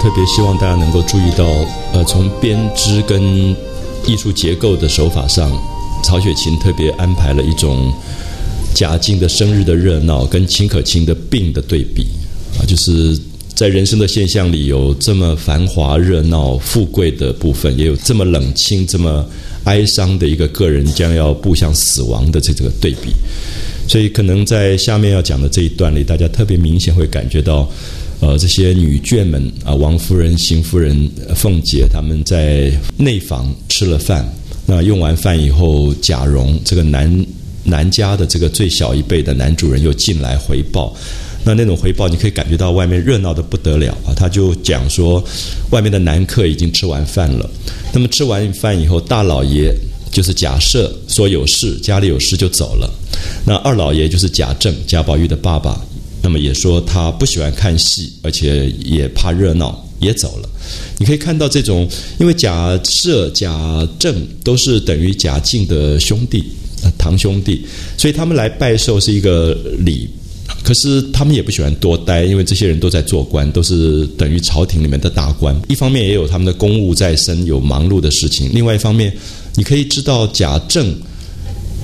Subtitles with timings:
[0.00, 1.44] 特别希望大家能够注意到，
[1.92, 3.20] 呃，从编织跟
[4.06, 5.50] 艺术结构的手法上，
[6.04, 7.92] 曹雪芹特别安排了一种
[8.74, 12.06] 贾静的生日的热闹跟秦可卿的病的对比
[12.58, 13.18] 啊，就是
[13.56, 19.26] 在人生的现象里有这么繁华热闹富贵的部分，也有这么冷清这么
[19.64, 23.10] 哀伤的一个个人将要步向死亡的这个对比，
[23.88, 27.68] 所以可能在下面要讲的这一段里，大家特别明显会感觉到。
[28.20, 34.28] 呃，这些女眷们啊，王夫人、邢夫人、凤姐，他们在内房吃了饭。
[34.66, 37.26] 那用完饭以后，贾蓉这个男
[37.62, 40.94] 男家的这个最小一辈的男主人又进来回报。
[41.44, 44.12] 那那种回报，你可以感觉到外面热闹的不得了啊！
[44.14, 45.24] 他就讲说，
[45.70, 47.48] 外面的男客已经吃完饭了。
[47.92, 49.72] 那么吃完饭以后，大老爷
[50.10, 52.92] 就是贾赦说有事，家里有事就走了。
[53.46, 55.80] 那二老爷就是贾政，贾宝玉的爸爸。
[56.28, 60.48] 那么也说他不喜欢看戏，而且也怕热闹，也走了。
[60.98, 61.88] 你可以看到这种，
[62.20, 66.44] 因为贾赦、贾政都是等于贾敬的兄弟，
[66.98, 67.64] 堂兄弟，
[67.96, 70.06] 所以他们来拜寿是一个礼。
[70.62, 75.58] 可是他们也不喜欢多待，因为这些人都在做官，都是等于朝廷里面的大官。
[75.66, 79.10] 一方面也有他们的公务在身，有忙碌的事情；另外一方面，
[79.54, 80.94] 你可以知道贾政、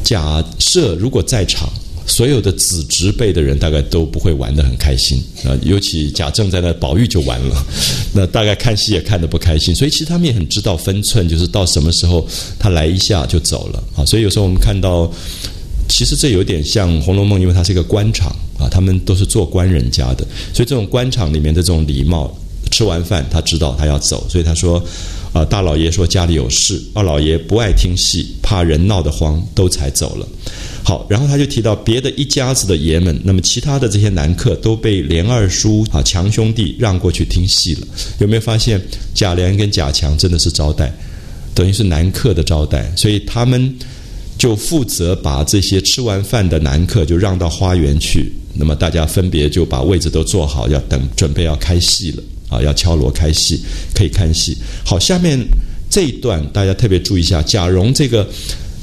[0.02, 1.66] 贾赦如果在场。
[2.06, 7.66] 所有的子侄辈的人大概都不会玩得很开心啊，尤其贾政在那，宝玉就完了，
[8.12, 9.74] 那大概看戏也看得不开心。
[9.74, 12.26] 所以其实他们也很知道分寸，就是到什么时候
[12.58, 14.04] 他来一下就走了啊。
[14.04, 15.10] 所以有时候我们看到，
[15.88, 18.28] 其实这有点像《红楼梦》，因为它是一个官场
[18.58, 22.36] 啊，他们都是做官人家的，所以这种官场里面的这种礼貌，
[22.70, 24.82] 吃完饭他知道他要走，所以他说
[25.34, 30.26] 啊，大老爷说家里有事，二老爷不爱听戏，怕人闹得慌，都才走了。
[30.84, 37.86] 好，然后他就提到别的一家子的爷们，那么其他的这些男客都被连二叔啊强兄弟让过去听戏了。
[38.20, 38.80] 有没有发现
[39.12, 40.92] 贾琏跟贾强真的是招待，
[41.52, 43.74] 等于是男客的招待，所以他们
[44.38, 48.30] 就负责把这些吃完饭的男客就让到花园去。
[48.52, 53.60] 那么大家分别就把位置都坐好，要等准备要开戏了啊，要敲锣开戏，
[53.94, 54.56] 可以看戏。
[54.84, 55.38] 好，下面
[55.90, 58.28] 这一段大家特别注意一下，贾蓉这个。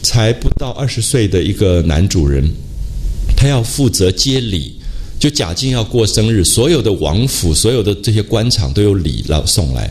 [0.04, 2.44] 才不到二十岁的一个男主人，
[3.38, 4.74] 他要负责接礼。
[5.20, 9.88] 就贾静要过生日，所有的王府、所有的这些官场都有礼要送来。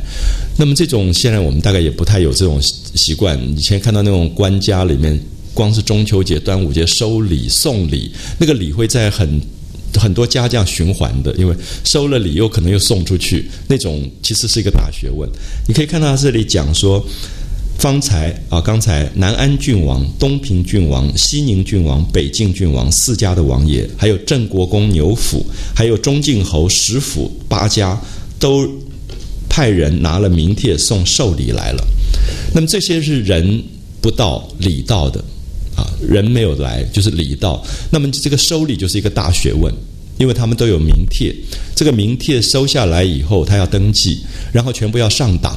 [0.59, 2.60] 那么这种现在我们大概也不太有这种
[2.97, 3.41] 习惯。
[3.56, 5.16] 以前看到那种官家里面，
[5.54, 9.41] 光是中秋节、端午节收礼送礼，那个礼会在很
[9.95, 15.28] 很多家这样循环的，因为收了礼又可能又送出去，那种其实是一个大学问。
[15.67, 17.05] 你可以看到他这里讲说。
[17.78, 25.43] 方才啊，刚才南安郡王、东平郡王、西宁郡王、北境郡王四家的王爷，还有郑国公牛府，
[25.75, 27.99] 还有中靖侯石府八家，
[28.39, 28.69] 都
[29.49, 31.83] 派人拿了名帖送寿礼来了。
[32.54, 33.63] 那么这些是人
[34.03, 35.25] 不到礼到的
[35.77, 37.65] 啊，人没有来就是礼到。
[37.91, 39.72] 那么这个收礼就是一个大学问，
[40.19, 41.34] 因为他们都有名帖，
[41.75, 44.19] 这个名帖收下来以后，他要登记，
[44.53, 45.53] 然后全部要上档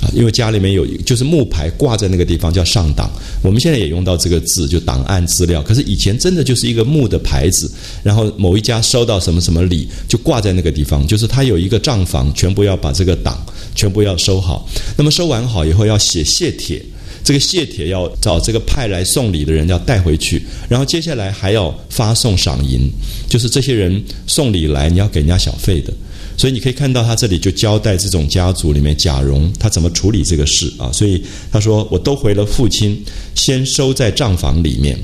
[0.00, 0.10] 啊。
[0.12, 3.08] 因为家里面有就是木牌挂在那个地方叫上档，
[3.42, 5.62] 我们现在也用到这个字，就档案资料。
[5.62, 7.70] 可是以前真的就是一个木的牌子，
[8.02, 13.40] 然后某一家收到什么什么礼，就挂在那个地方，就是他有一个账房，全部要把这个档
[13.76, 14.68] 全部要收好。
[14.98, 16.84] 那么收完好以后要写谢帖，
[17.24, 22.90] 这个谢帖要找这个派来送礼的人要带回去，然后接下来还要发送赏银，
[23.28, 25.92] 就是这些人送礼来，你要给人家小费的。
[26.36, 30.90] 所以你可以看到，他这里就交代这种家族里面贾蓉他怎么处理这个事啊。
[30.90, 31.22] 所以
[31.52, 33.00] 他说：“我都回了父亲，
[33.34, 34.98] 先收在账房里面，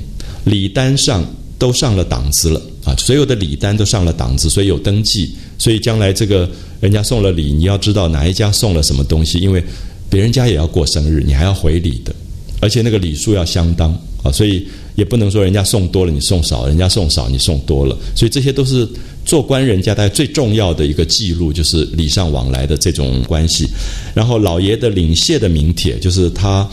[0.45, 1.23] 礼单上
[1.57, 5.33] 都上了档次了啊，所有的礼单都上了档次，所以有登记。
[5.59, 6.49] 所以将来这个
[6.81, 9.63] 人家送了礼，你要知道哪一家送了什么东西，因为
[10.09, 12.13] 别人家也要过生日，你还要回礼的，
[12.61, 13.91] 而且那个礼数要相当
[14.23, 14.65] 啊，所以
[14.95, 18.87] 也不能说人家送多了你送少，人家送少你送多了，所以这些都是。”
[19.25, 23.67] 做官人家，大概最重要的一个记录就是礼尚往来的这种关系。
[24.15, 26.67] 然后老爷的领谢的名帖，就是他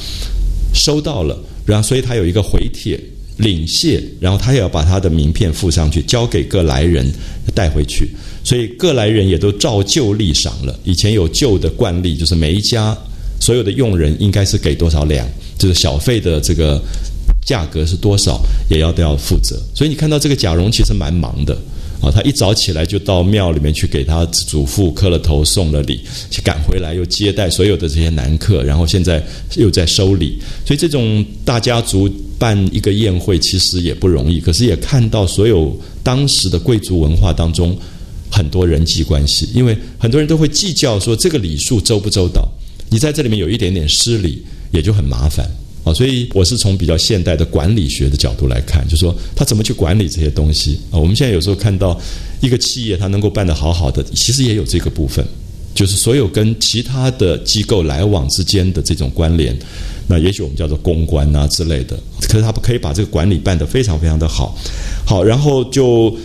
[0.73, 2.99] 收到了，然后所以他有一个回帖
[3.37, 7.13] 领谢，然后他也要把他的名片附上去，交给各来人
[7.55, 8.09] 带回去。
[8.43, 10.79] 所以各来人也都照旧立赏了。
[10.85, 12.97] 以前有旧的惯例，就是每一家
[13.41, 15.27] 所有的佣人应该是给多少两，
[15.59, 16.81] 就是小费的这个
[17.45, 19.61] 价格是多少，也要都要负责。
[19.75, 21.57] 所以你看到这个贾蓉其实蛮忙的。
[21.99, 25.99] 啊，他一早起来就到庙里面去给他祖父磕了头，送了礼，
[26.31, 29.25] 去赶回来又接待所有的这些男客，然后现在
[29.57, 32.07] 又在收礼，所以这种大家族
[32.39, 34.41] 办一个宴会其实也不容易。
[34.41, 37.75] 可是也看到所有当时的贵族文化当中
[38.31, 42.47] 很多人际关系，因为很多人都会计较说这个礼数周不周到，
[42.91, 45.47] 你在这里面有一点点失礼，也就很麻烦
[45.85, 45.93] 啊。
[45.93, 50.99] 所以我是从比较现代的管理学的角度来看，就说他怎么去管理这些东西啊。
[50.99, 52.01] 我们现在有时候看到
[52.41, 55.27] 一个企业它能够办得好好的，其实也有这个部分，
[55.75, 59.57] 就是所有跟其他的机构来往之间的这种关联。
[60.09, 64.57] 那也许我们叫做公关啊之类的，可是他可以把这个管理办得非常非常的好，
[65.05, 66.17] 好，然后就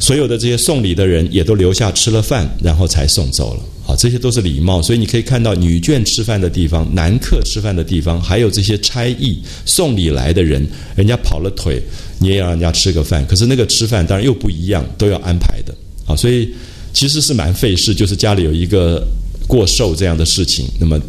[0.00, 4.82] 所有的这些送礼的人也都留下吃了饭，然后才送走了，啊，这些都是礼貌。
[4.82, 10.64] 所以你可以看到女眷吃饭的地方，男客吃饭的地方，还有这些差役送礼来的人，
[10.94, 11.82] 人家跑了腿，
[12.20, 15.74] 你也要让人家吃个饭，可是那个吃饭当然又不一样，都要安排的，
[16.06, 16.50] 啊，所以
[16.92, 19.02] 其实是蛮费事，就是家里有一个
[19.46, 21.00] 过寿这样的事情，那么。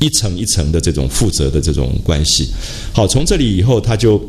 [0.00, 2.48] 一层一层的这种负责的这种关系，
[2.92, 4.20] 好，从这里以后他就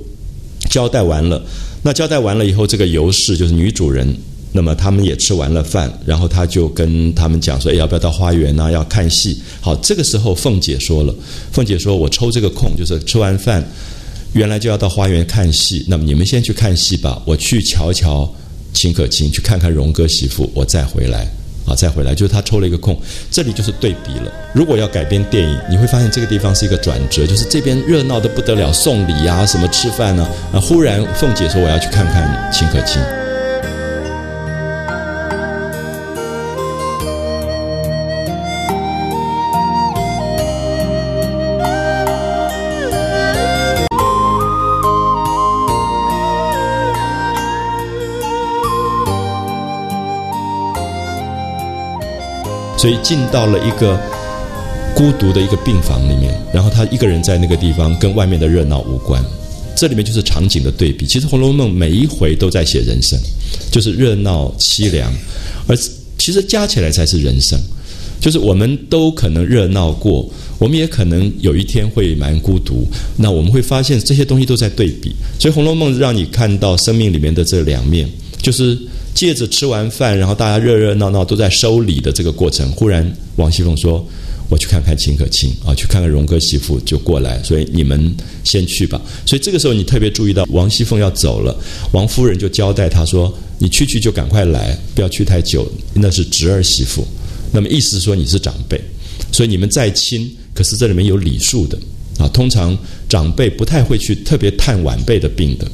[0.70, 1.44] 交代完了。
[1.82, 4.08] 那交代完了以后，这个尤氏就是女主人，
[4.56, 8.72] 那么他们也吃完了饭，然后他就跟他们讲说：“哎，要不要到花园呢？
[8.72, 11.14] 要看戏。”好，这个时候凤姐说了
[11.52, 13.62] ：“凤姐说，我抽这个空，就是吃完饭，
[14.32, 15.84] 原来就要到花园看戏。
[15.90, 18.34] 那么你们先去看戏吧，我去瞧瞧
[18.74, 21.28] 秦可卿，去看看荣哥媳妇，我再回来。”
[21.68, 22.96] 啊，再回来就是他抽了一个空，
[23.32, 24.32] 这里就是对比了。
[24.54, 30.30] 如果要改编电影，你会发现这个地方是一个转折，就是这边热闹的不得了，送礼啊，什么吃饭呢？
[30.54, 33.02] 啊，忽然凤姐说我要去看看秦可卿。
[52.86, 54.00] 所以进到了一个
[54.94, 59.20] 孤独的一个病房里面，然后他一个人在那个地方，跟外面的热闹无关。
[59.76, 61.04] 这里面就是场景的对比。
[61.08, 63.20] 其实《红楼梦》每一回都在写人生，
[63.72, 65.12] 就是热闹凄凉，
[65.66, 65.76] 而
[66.20, 67.60] 其实加起来才是人生。
[68.22, 70.30] 就是我们都可能热闹过，
[70.60, 72.86] 我们也可能有一天会蛮孤独。
[73.18, 75.12] 那我们会发现这些东西都在对比。
[75.40, 78.08] 所以《红楼梦》让你看到生命里面的这两面，
[78.44, 78.78] 就是。
[79.16, 84.06] 借着吃完饭，然后大家热热闹闹都在收礼的这个过程，忽然王熙凤说
[84.50, 88.14] ：“我去看看秦可卿啊，去看看荣哥媳妇就过来，所以你们
[88.44, 91.58] 先去吧。”所以这个时候你特别注意到王熙凤要走了，
[91.94, 95.66] 王夫人就交代她说：“你去去就赶快来，不要去太久。
[95.94, 97.08] 那是侄儿媳妇，
[97.54, 98.80] 那么意思是说你是长辈，
[99.32, 101.80] 所以你们再亲，可是这里面有礼数的
[102.20, 102.28] 啊。
[102.34, 105.66] 通常长辈不太会去特别探晚辈的病的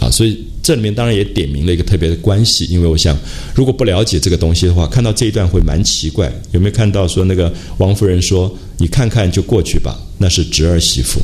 [0.00, 3.16] 啊，所以。”这里面当然也点明了一个特别的关系，因为我想，
[3.54, 6.30] 如果不了解这个东西的话，看到这一段会蛮奇怪。
[6.52, 11.18] 有没有看到说那个王夫人说：“你看看就过去吧，那是侄儿媳妇。”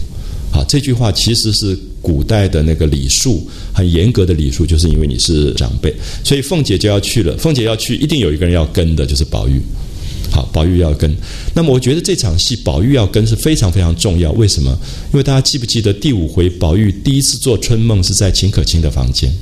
[0.50, 7.36] 好，这句话其实是古代的那个礼数很严格的礼数，就是因为你是长辈，所以凤姐就要去了。
[7.36, 9.60] 凤姐要去，一定有一个人要跟的，就是宝玉。
[10.34, 11.16] 好，宝玉要跟。
[11.54, 14.32] 那么我觉得这场戏宝玉要跟是非常非常重要。
[14.32, 14.76] 为什么？
[15.12, 19.32] 因为大家记不记得第五回宝玉第一次做春梦是在秦可卿的房间，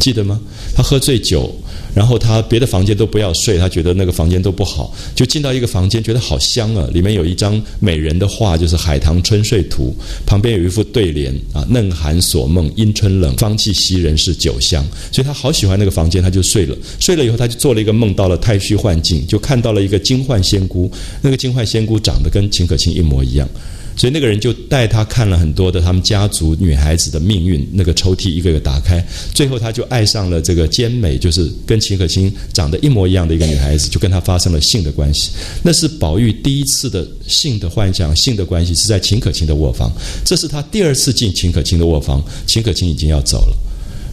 [0.00, 0.40] 记得吗？
[0.74, 1.54] 他喝醉酒。
[1.96, 6.86] 然后他别的房间都不要睡，他觉得那个房间都不好，就进到一个房间，觉得好香啊！
[6.92, 16.76] 里面有一张美人的画，就是《海棠春睡图》，旁边有一副对联啊：“嫩寒锁梦阴春冷，芳气袭人是酒香。”所以他好喜欢那个房间，他就睡了。
[17.00, 20.92] 睡了以后，他就做了一个梦，到了太虚幻境，就看到了一个金幻仙姑。
[21.22, 23.48] 那个金幻仙姑长得跟秦可卿一模一样。
[23.96, 29.02] 所以那个人就带他看了很多的他们家族女孩子的命运，那个抽屉一个个打开，
[29.34, 35.30] 最后他就爱上了这个兼美，就是跟秦可卿长得一模一样的一个女孩子，就跟他发生了性的关系。
[35.62, 39.90] 那是宝玉第一次的性的幻想，性的关系是在秦可卿的卧房。
[40.24, 43.56] 这是他第二次进秦可卿的卧房，秦可卿已经要走了。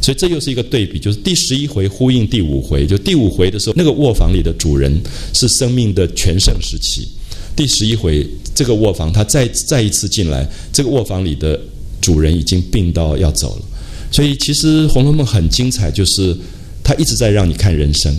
[0.02, 4.98] 所以这又是一个对比，就是第十一回呼应第五回，就第五回的时候，那个卧房里的主人
[5.34, 7.08] 是生命的全盛时期。
[7.56, 11.60] 第十一回，这个卧房他再再一次进来，这个卧房里的
[12.02, 13.62] 主人已经病到要走了。
[14.12, 16.36] 所以其实《红楼梦》很精彩，就是
[16.84, 18.16] 他一直在让你看人生，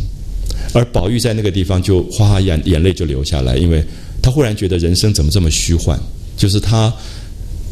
[0.72, 3.84] 而宝玉在那个地方就哗眼眼泪就流下来，因为
[4.22, 5.98] 他忽然觉得人生怎么这么虚幻？
[6.36, 6.92] 就是他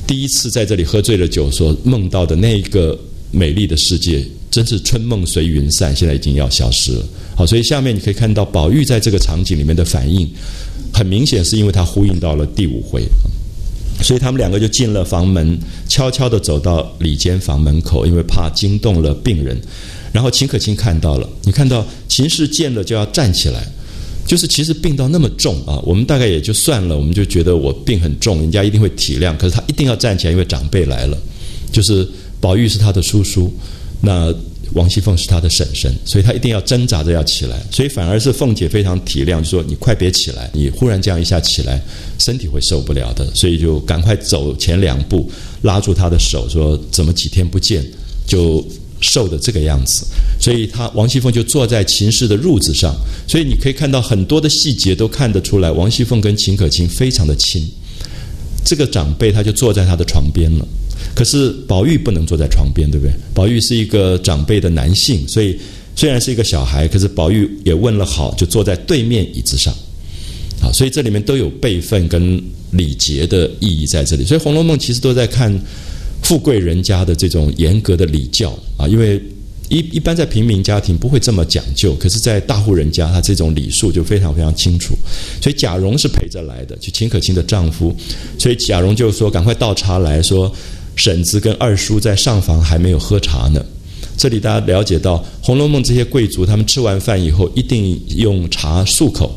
[0.07, 2.99] 第一次在这里喝醉了酒所梦到的那一个
[3.31, 7.05] 美丽的世界，真是春梦随云散，现在已经要消失了。
[7.35, 10.29] 好，所以下面你可以看到宝玉在这个场景里面的反应。
[10.93, 13.05] 很明显是因为他呼应到了第五回，
[14.03, 15.59] 所以他们两个就进了房门，
[15.89, 19.61] 悄悄地走到里间房门口，因为怕惊动了病人。
[20.13, 23.67] 然后秦可卿看到了，你看到秦氏见了就要站起来，
[24.27, 29.35] 就是其实病到那么重啊，我们大概也就算了，我们就觉得我病很重，人家一定会体谅。
[29.39, 31.17] 可是他一定要站起来，因为长辈来了，
[31.73, 32.07] 就是
[32.41, 33.51] 宝玉是他的叔叔，
[34.03, 34.31] 那
[34.75, 41.81] 王熙凤是他的婶婶，所以他一定要挣扎着要起来，所以反而是凤姐非常体谅，就说你快别起来，你忽然这样一下起来，
[42.19, 45.31] 身体会受不了的，所以就赶快走前两步，
[45.63, 47.85] 拉住他的手，说怎么几天不见
[48.27, 48.67] 就
[49.01, 50.07] 瘦的这个样子，
[50.41, 52.95] 所以他王熙凤就坐在秦氏的褥子上，
[53.27, 57.69] 所以你可以看到很多的细节都看得出来，王熙凤跟秦可卿非常的亲，
[58.65, 60.67] 这个长辈他就坐在他的床边了。
[61.15, 63.15] 可是宝玉不能坐在床边，对不对？
[63.35, 65.59] 宝玉是一个长辈的男性，所以
[65.95, 69.73] 虽然是一个小孩，可是宝玉也问了好，就坐在对面椅子上。
[70.63, 72.41] 啊，所以这里面都有辈分跟
[72.71, 74.25] 礼节的意义在这里。
[74.25, 75.53] 所以《红楼梦》其实都在看
[76.23, 79.21] 富贵人家的这种严格的礼教啊，因为
[79.69, 84.95] 一一般在平民家庭不会这么讲究，可是，在大户人家，他这种礼数就非常非常清楚。
[85.43, 87.95] 所以贾蓉是陪着来的，就秦可卿的丈夫，
[88.39, 90.51] 所以贾蓉就说：“赶快倒茶来说。”
[90.97, 93.65] 婶子跟二叔在上房还没有喝茶呢。
[94.17, 99.35] 这里大家了解到，《红楼梦》这些贵族，他们吃完饭以后一定用茶漱口，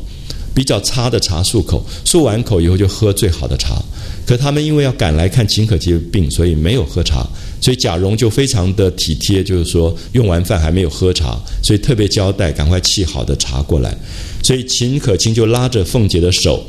[0.54, 3.82] 比较差的茶漱口，漱完口以后就喝最好的茶。
[4.26, 7.26] 可他们因为要赶来看秦可卿病，所以没有喝茶。
[7.60, 13.96] 所以贾蓉就非常的体贴，就是说用完饭还没有喝茶，所以特别交代赶快沏好的茶过来。
[14.42, 16.64] 所以秦可卿就拉着凤姐的手，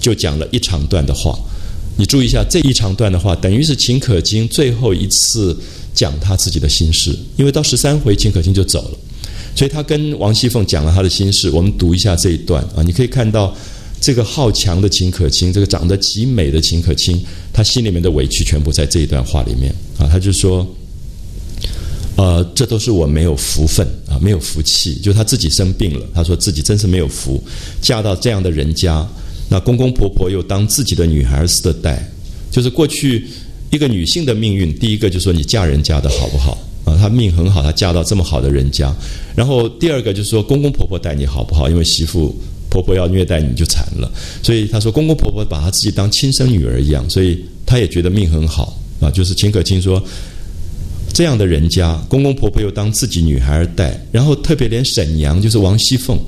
[0.00, 1.38] 就讲了一长段的话。
[2.02, 5.56] 你注意一下这一长段的话，等于是秦可卿最后一次
[5.94, 8.98] 讲他自己的心事，因为到十三回秦可卿就走了，
[9.54, 11.48] 所以他跟王熙凤讲了他的心事。
[11.50, 13.56] 我们读一下这一段啊，你可以看到
[14.00, 20.08] 这个好强的秦可卿，这个长得极美的秦可卿，他心里面的委屈全部在这一段话里面啊。
[20.10, 20.66] 他就说，
[22.16, 27.40] 呃，这都是我没有福分啊，没有福气，就他自己生病了，他说自己真是没有福，
[27.80, 29.08] 嫁到这样的人家。
[29.52, 32.02] 那公公婆婆又当自己的女孩似的待，
[32.50, 33.26] 就是过去
[33.70, 34.74] 一个女性的命运。
[34.78, 36.56] 第一个就是说你嫁人嫁的好不好
[36.86, 36.96] 啊？
[36.96, 38.90] 她命很好，她嫁到这么好的人家。
[39.36, 41.68] 然后第二个就是说公公婆婆待你好不好？
[41.68, 42.34] 因为媳妇
[42.70, 44.10] 婆婆要虐待你就惨了。
[44.42, 49.10] 所以她说公公婆婆把她自己当亲生女儿一样，所以她也觉得命很好啊。
[49.10, 50.02] 就是秦可卿说
[51.12, 56.18] 这样的人家，公公婆婆又当自己女孩待，然后特别连婶娘就是王熙凤。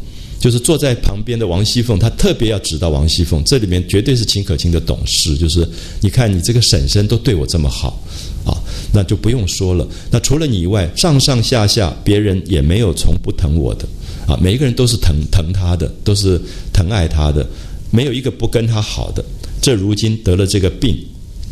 [0.44, 5.38] 就是坐在旁边的王熙凤，她特别要指导王熙凤，这里面绝对是秦可卿的懂事。
[5.38, 5.66] 就是
[6.02, 7.98] 你看你这个婶婶都对我这么好，
[8.44, 8.52] 啊，
[8.92, 9.88] 那就不用说了。
[10.10, 13.88] 那除了你以外，上上下下别人也没有从不疼我的，
[14.26, 16.38] 啊，每一个人都是疼疼她的，都是
[16.74, 17.48] 疼爱她的，
[17.90, 19.24] 没有一个不跟她好的。
[19.62, 20.94] 这如今得了这个病，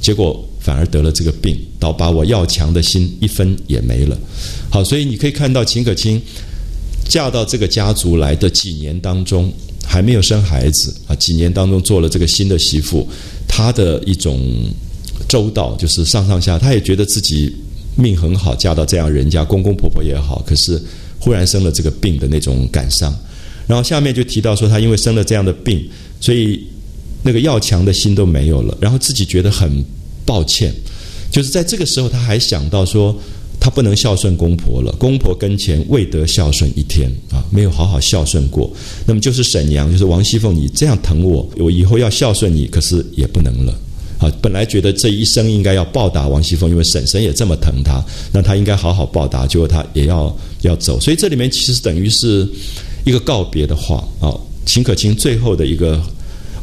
[0.03, 4.19] 结果反而得了这个病，倒把我要强的心一分也没了。
[4.69, 6.21] 好，所以你可以看到秦可卿。
[7.09, 9.53] 嫁到这个家族来的几年当中，
[9.85, 11.15] 还没有生孩子啊。
[11.17, 13.07] 几年当中做了这个新的媳妇，
[13.47, 14.41] 她的一种
[15.29, 17.55] 周到，就是上上下，她也觉得自己
[17.97, 20.43] 命很好，嫁到这样人家，公公婆婆也好。
[20.47, 20.81] 可是
[21.19, 23.15] 忽然生了这个病的那种感伤，
[23.67, 25.87] 然后下面就提到说，她因为生了这样的病，
[26.21, 26.67] 所以
[27.23, 29.85] 那个要强的心都没有了，然后自己觉得很
[30.25, 30.73] 抱歉，
[31.31, 33.15] 就是在这个时候，她还想到说。
[33.65, 38.69] 他不能孝顺公婆了，公婆跟前未得孝顺一天啊，没有好好孝顺过。
[39.07, 43.73] 那么就是婶娘，就是王熙凤，你这样疼我，我以后要孝顺你，可是也不能了
[44.19, 44.29] 啊。
[44.43, 50.99] 本来觉得这一生应该要报答王熙凤，因为婶婶也这么疼他，那他应该好好报答，结果他也要要走。
[50.99, 52.45] 所以这里面其实等于是
[53.05, 54.35] 一个告别的话啊。
[54.67, 56.03] 秦可卿最后的一个，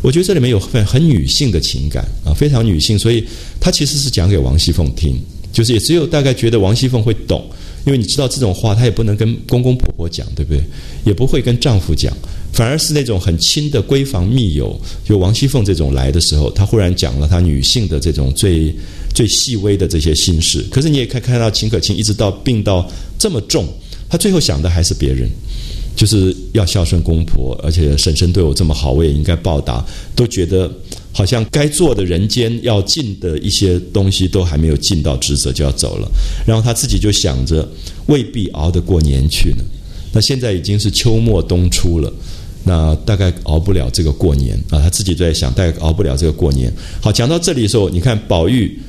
[0.01, 3.24] 我觉得这里面有很很女性的情感啊，非常女性，所以
[3.60, 5.18] 她其实是讲给王熙凤听。
[5.51, 7.44] 就是也只有大概觉得王熙凤会懂，
[7.86, 10.62] 因为你知道这种话她也不能跟公公婆婆讲，对不对？
[11.06, 12.15] 也不会跟丈夫讲，
[12.53, 18.74] 反而是那种很亲的闺房密友，就王熙凤这种来的时候，她忽然讲了她女性的这种最
[19.13, 20.65] 最细微的这些心事。
[20.72, 23.65] 可是你也可以看到秦可卿一直到病到这么重，
[24.10, 25.29] 她最后想的还是别人。
[25.96, 29.86] 就是要孝顺公婆，而且婶婶对我这么好，我也应该报答。
[30.15, 30.72] 都觉得
[31.12, 36.10] 好像该做的人间要尽的一些东西都还没有尽到职责就要走了，
[36.46, 37.68] 然后他自己就想着
[38.08, 39.63] 未必熬得过年去呢。
[40.12, 42.12] 那现在已经是秋末冬初了，
[42.63, 44.82] 那大概熬不了这个过年啊。
[44.82, 46.72] 他自己在想，大概熬不了这个过年。
[47.01, 48.80] 好，讲到这里的时候，你看宝玉。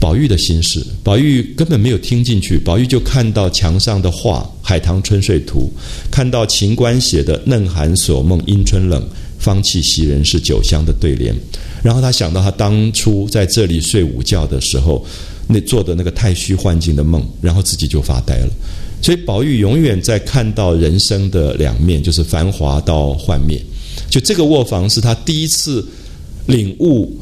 [0.00, 2.58] 宝玉的心事，宝玉根本没有听进去。
[2.58, 5.70] 宝玉就看到墙上的画《海棠春睡图》，
[6.10, 9.06] 看到秦观写的“嫩寒锁梦阴春冷，
[9.40, 11.34] 芳气袭人是酒香”的对联，
[11.82, 15.04] 然后他想到他当初在这里睡午觉的时候，
[15.48, 18.50] 那做的那个太虚幻境的梦，然后自己就发呆了。
[19.02, 23.60] 所以宝玉永远在看到人生的两面，就是繁华到幻灭。
[24.08, 25.84] 就这个卧房是他第一次
[26.46, 27.18] 领悟。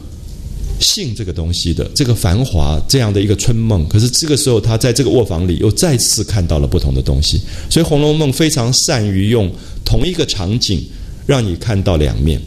[0.81, 3.85] 性这个东西的，这个繁华这样的一个春梦。
[3.89, 7.41] 可是这个时候，他在这个卧房里又再次看到了不同的东西。
[7.69, 9.51] 所以《红楼梦》非常善于用
[9.85, 10.81] 同一个场景，
[11.28, 12.40] 让你看到两面，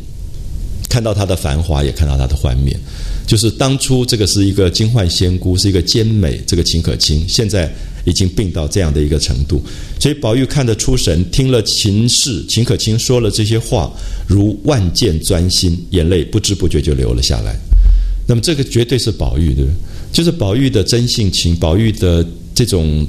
[0.90, 2.76] 看到它的繁华，也看到它的幻灭。
[3.28, 7.72] 就是当初这个是一个金幻仙姑，是一个奸美，这个秦可卿，现在
[8.06, 9.62] 已经病到这样的一个程度。
[10.00, 13.94] 所以宝玉看得出神，听了秦氏、秦可卿说了这些话，
[14.28, 17.56] 如万箭钻心，眼泪不知不觉就流了下来。
[18.28, 19.76] 那么这个绝对是宝玉，对不对？
[20.12, 23.06] 就是宝玉的真性情，宝玉的这种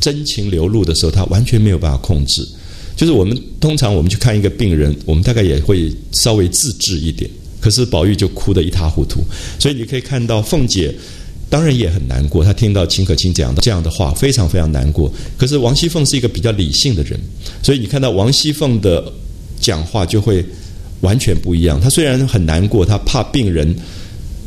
[0.00, 2.48] 真情流露的时候，他完全没有办法控制。
[2.96, 7.30] 就是我们通常我们去看一个病人，我们大概也会稍微自制一点。
[7.60, 9.20] 可是宝玉就哭得一塌糊涂，
[9.58, 10.94] 所以你可以看到凤姐
[11.48, 15.10] 当然也很难过，她听到秦可卿讲的这样的话，非常非常难过。
[15.38, 17.18] 可是王熙凤是一个比较理性的人，
[17.62, 19.10] 所以你看到王熙凤的
[19.60, 20.44] 讲话就会
[21.00, 21.80] 完全不一样。
[21.80, 23.74] 她虽然很难过，她怕病人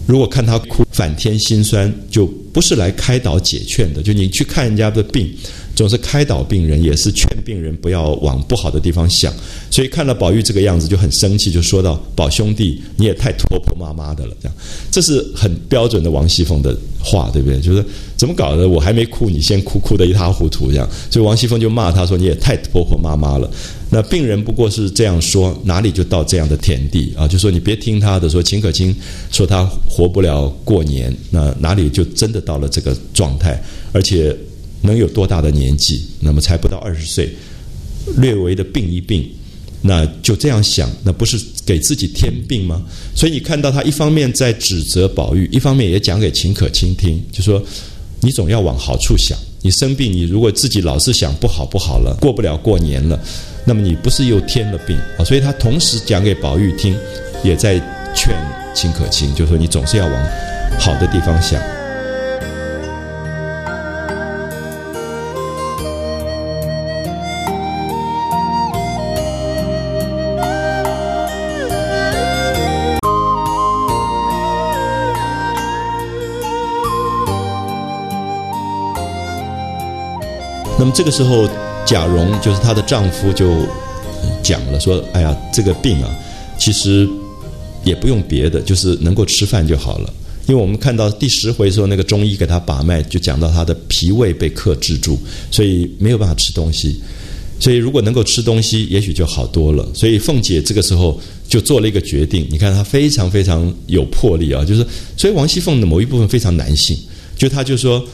[0.07, 4.01] 如果看他哭反添心酸，就不是来开导解劝的。
[4.01, 5.29] 就你去看人家的病。
[5.75, 9.31] 总是开导病人，也是劝病人不要往不好的地方想。
[9.70, 14.57] 所以看到宝玉这个样子就很生气，就说到：“宝兄弟，你也太婆婆妈妈的了。”这样，
[14.89, 17.61] 这是很标准的王熙凤的话，对不对？
[17.61, 18.67] 就是怎么搞的？
[18.67, 20.89] 我还没哭，你先哭，哭得一塌糊涂这样。
[21.11, 23.48] 所以王熙凤就骂他说：“你也太婆婆妈妈了。”
[23.89, 27.27] 那病人不过是这样说，哪里就到这样的田地啊？
[27.27, 28.95] 就说你别听他的，说秦可卿
[29.31, 34.35] 说他活不了过年，那哪里就真的到了这个状态，而且。
[34.79, 36.03] 能有多大的年纪？
[36.19, 37.27] 那么才不到二十岁，
[38.17, 39.27] 略微的病一病，
[39.81, 42.85] 那就这样想，那不是给自己添病吗？
[43.15, 47.61] 所以你看到他一方面在指责宝玉，一方面也讲给秦可卿听，就说
[48.21, 49.35] 你总要往好处想。
[49.63, 53.19] 你生病，你如果自己老是想不好不好了，过不了过年了，
[53.70, 55.25] 那么你不是又添了病啊？
[55.25, 56.98] 所以他同时讲给宝玉听，
[57.44, 57.77] 也在
[58.16, 58.34] 劝
[58.74, 60.27] 秦可卿，就说你总是要往
[60.80, 61.62] 好的地方想。
[80.80, 81.50] 那么这个时候，
[81.87, 83.65] 贾蓉就是她的丈夫，就
[84.43, 86.13] 讲了说：“哎呀，这个病啊，
[86.59, 87.07] 其实
[87.85, 90.13] 也不用别的，就是能够吃饭就好了。
[90.47, 95.17] 因为我们看到第十回时候，那个中医给他把脉，就讲到他的脾胃被克制住，
[95.50, 97.01] 所以没有办法吃东西。
[97.59, 99.87] 所以如果能够吃东西，也许就好多了。
[99.93, 102.45] 所以凤姐这个时候就做了一个决定。
[102.50, 106.97] 你看她非常非常有魄力啊，就是所以王熙凤的某一部分非常男性，
[107.37, 108.05] 就她就说：‘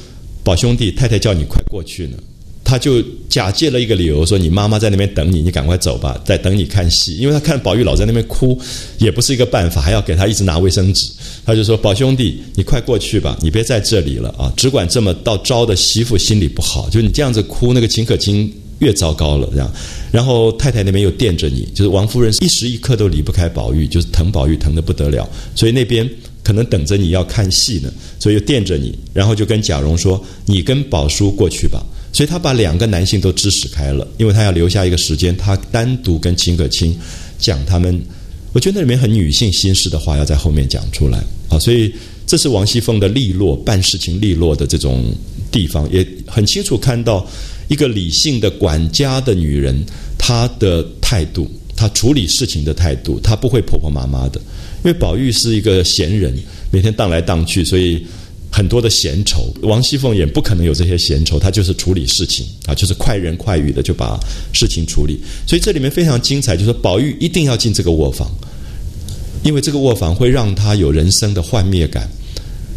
[0.43, 2.17] 宝兄弟，太太叫你快过去呢。’
[2.63, 8.58] 他就假借了一个理由说：“你妈妈在那边等你，你赶快走吧，在等你看戏。”因为他看宝玉老在那边哭，
[8.99, 11.12] 也不是一个办法，还要给他一直拿卫生纸。
[11.45, 14.52] 他就说：“宝兄弟，你快过去吧，你别在这里了啊！
[14.56, 18.49] 只管这么到招的媳妇心里不好，就你这样子哭，那个秦可卿
[18.80, 19.69] 越糟糕了这样。
[20.10, 26.10] 然后太太那边又惦着你，就是王夫人一时一刻都离不开宝玉，就是疼宝玉疼的不得了，所以那边
[26.41, 36.95] 可能等着你要看戏呢，所以又垫着你，然后就跟贾蓉说：‘你跟宝叔过去吧。’所以他把两个男性都支使开了，因为他要留下一个时间，他单独跟秦可卿
[37.39, 37.99] 讲他们。
[38.54, 41.17] 我觉得那里面很女性心事的话要在后面讲出来
[41.49, 41.91] 啊，所以
[42.28, 45.12] 这是王熙凤的利落，办事情利落的这种
[45.52, 47.28] 地方，也很清楚看到
[47.67, 49.76] 一个理性的管家的女人
[50.19, 54.39] 她的态度，她处理事情的态度，她不会婆婆妈妈的。
[54.84, 56.38] 因为宝玉是一个闲人，
[56.69, 58.06] 每天荡来荡去，所以。
[58.56, 64.20] 很多的闲愁，王熙凤也不可能有这些闲愁，她就是处理事情啊，就是快人快语的就把
[64.54, 65.20] 事情处理。
[65.48, 68.30] 所以这里面非常精彩，就是宝玉一定要进这个卧房，
[69.44, 72.08] 因为这个卧房会让他有人生的幻灭感。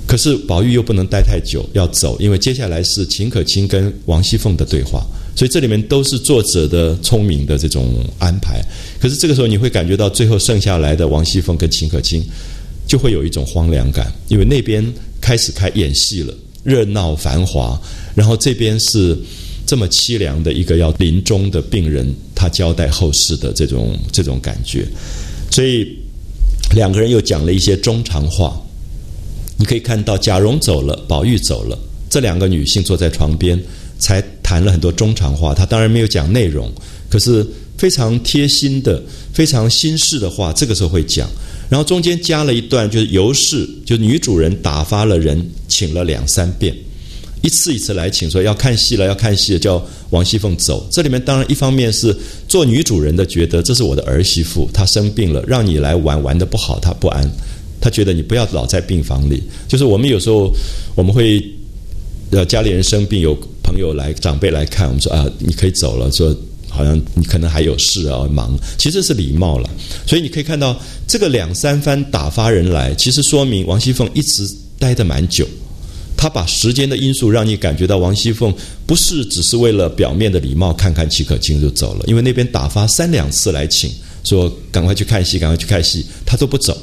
[0.07, 5.05] 可是宝玉又不能待太久，要走，因为接下来是秦可卿跟王熙凤的对话。
[5.37, 8.65] 所以这里面都是作者的聪明的这种安排。
[8.99, 12.25] 可是这个时候你会感觉到最后剩下来的王熙凤跟秦可卿
[12.87, 14.83] 就会有一种荒凉感，因为那边。
[15.27, 17.77] 开始开演戏了，热闹繁华，
[18.15, 19.19] 然后这边是
[19.67, 24.87] 这么凄凉的一个要临终的病人，他交代后事的这种这种感觉，
[25.51, 25.99] 所以
[26.77, 28.57] 两个人又讲了一些中长话。
[29.59, 31.77] 你可以看到贾蓉走了，宝玉走了，
[32.09, 33.61] 这两个女性坐在床边，
[33.99, 35.53] 才谈了很多中长话。
[35.53, 36.71] 他当然没有讲内容，
[37.11, 37.45] 可是
[37.77, 41.29] 非常贴心的、非常心事的话，这个时候会讲。
[41.69, 46.75] 然后中间加了一段，就是尤氏，就是女主人打发了人，请了两三遍，
[47.43, 50.87] 一次一次来请，说要看戏了，要看戏了，叫王熙凤走。
[50.93, 57.31] 这里面当然一方面是做女主人的觉得这是我的儿媳妇，她生病了，让你来玩玩的不好，她不安。
[57.81, 59.43] 她觉得你不要老在病房里。
[59.69, 60.53] 就是我们有时候
[60.95, 61.45] 我们会
[62.31, 66.35] 呃家里人生病，有朋友来长辈来看，我们说啊你可以走了，说
[66.77, 69.71] 好像你可能还有事啊忙，其实是礼貌了。
[70.07, 75.47] 所以你可以看到这个两三番打发人来，其实说明王熙凤一直待得蛮久。
[76.19, 78.53] 他把时间的因素让你感觉到王熙凤
[78.87, 83.91] 不是只是为了表面的礼貌看看齐可卿就走了，因为那边打发三两次来请，
[84.25, 86.77] 说赶快去看戏，赶快去看戏，他都不走，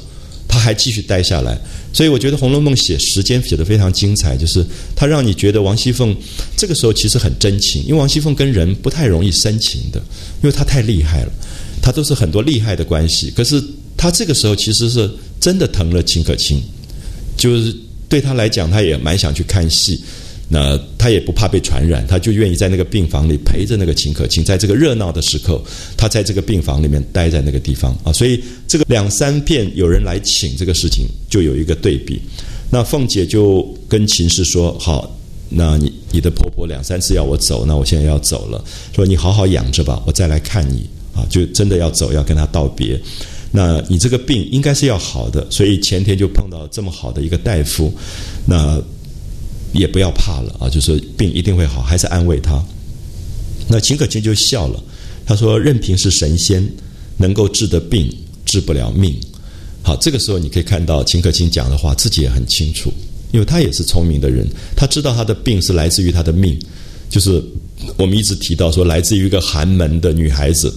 [0.64, 1.58] 还继续待下来。
[1.92, 4.64] 所以我觉得《红楼梦》写时间写得非常精彩，就是
[4.96, 6.16] 它让你觉得王熙凤
[6.56, 10.00] 这个时候其实很真情，因为王熙凤跟人不太容易深情的，
[10.42, 11.32] 因为她太厉害了，
[11.82, 13.30] 她都是很多厉害的关系。
[13.30, 13.62] 可是
[13.96, 16.60] 她这个时候其实是真的疼了秦可卿，
[17.36, 17.76] 就是。
[18.06, 20.00] 对她来讲，她也蛮想去看戏，
[20.48, 25.60] 那他也不怕被传染，他就愿意在那个病房里陪着那个秦可卿，在这个热闹的时刻，
[25.96, 28.12] 他在这个病房里面待在那个地方啊。
[28.12, 32.20] 所以这个两三片有人来请这个事情，就有一个对比。
[32.70, 35.16] 那凤姐就跟秦氏说：“好，
[35.48, 38.62] 那你你的婆婆两三次要我走，那我现在要走了，
[38.94, 43.00] 说你好好养着吧，我再来看你啊，就真的要走，要跟他道别。”
[43.56, 47.94] 那你这个病应该是要好的，所以前天就碰到这么好的一个大夫，
[48.44, 48.82] 那
[49.74, 52.62] 也不要怕了啊，就说病一定会好，还是安慰他。
[53.68, 54.82] 那秦可卿就笑了，
[55.26, 56.66] 他说：“任凭是神仙，
[57.16, 58.10] 能够治的病，
[58.44, 59.14] 治不了命。”
[59.82, 62.92] 好，这个时候你可以看到秦可卿讲的话，自己也很清楚，
[63.32, 66.58] 因为他也是聪明的人，他知道他的病是来自于他的命，
[67.10, 67.42] 就是
[67.96, 70.72] 我们一直提到说，来自于一个寒门的女孩子。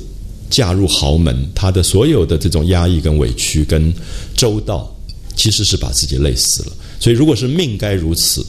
[0.50, 3.94] 嫁入豪门，她的所有的这种压抑、跟委屈、跟
[4.34, 4.90] 周到，
[5.36, 6.72] 其实是把自己累死了。
[7.02, 8.46] 所以，如果是命该如此，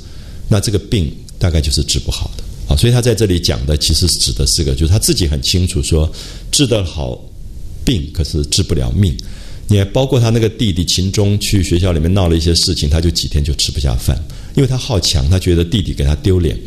[0.49, 2.77] 那这个病大概就是治不好的啊。
[2.77, 6.11] 所以他在这里讲的，其实指的是个，就是他自己很清楚说，
[6.51, 7.19] 治得好
[7.85, 9.17] 病，可是治不了命。
[9.69, 14.17] 你还包括他那个弟弟秦钟去学校里面闹了一些事情，他就几天就吃不下饭，
[14.57, 16.59] 因为他好强，他觉得弟弟给他丢脸，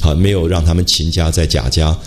[0.00, 1.98] 好没有让他们秦家在贾家。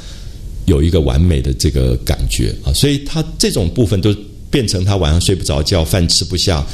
[0.65, 4.15] 有一个完美的这个感觉啊，所以他这种部分都
[4.50, 6.65] 变成他晚上睡不着觉、饭吃不下，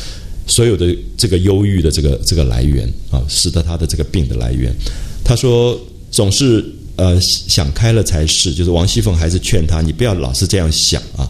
[0.49, 4.75] 所有的这个忧郁的这个这个来源啊，使得他的这个病的来源。
[5.23, 5.79] 他说
[6.11, 6.65] 总是
[6.97, 11.29] 呃想开了才是，就是王熙凤还是劝他，你不要老是这样想啊。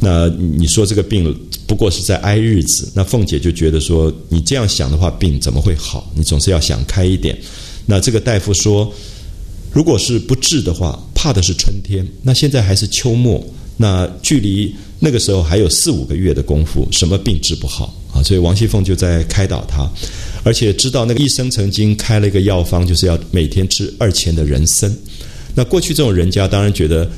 [0.00, 1.36] 那你说这个病
[1.66, 6.10] 不过是在挨日子，那凤姐就觉得说你这样想的话，病怎么会好？
[6.16, 7.36] 你总是要想开一点。
[7.84, 8.90] 那这个大夫说。
[9.72, 12.06] 如果是不治的话，怕的是春天。
[12.22, 13.44] 那现在还是秋末，
[13.76, 18.22] 那距离那个时候还有四五个月的功夫，什么病治不好啊？
[18.22, 19.88] 所以王熙凤就在开导他，
[20.42, 24.94] 而且知道那个医生曾经开了一个药方，就是要每天吃二钱的人参。
[25.54, 27.10] 那过去这种人家当然觉得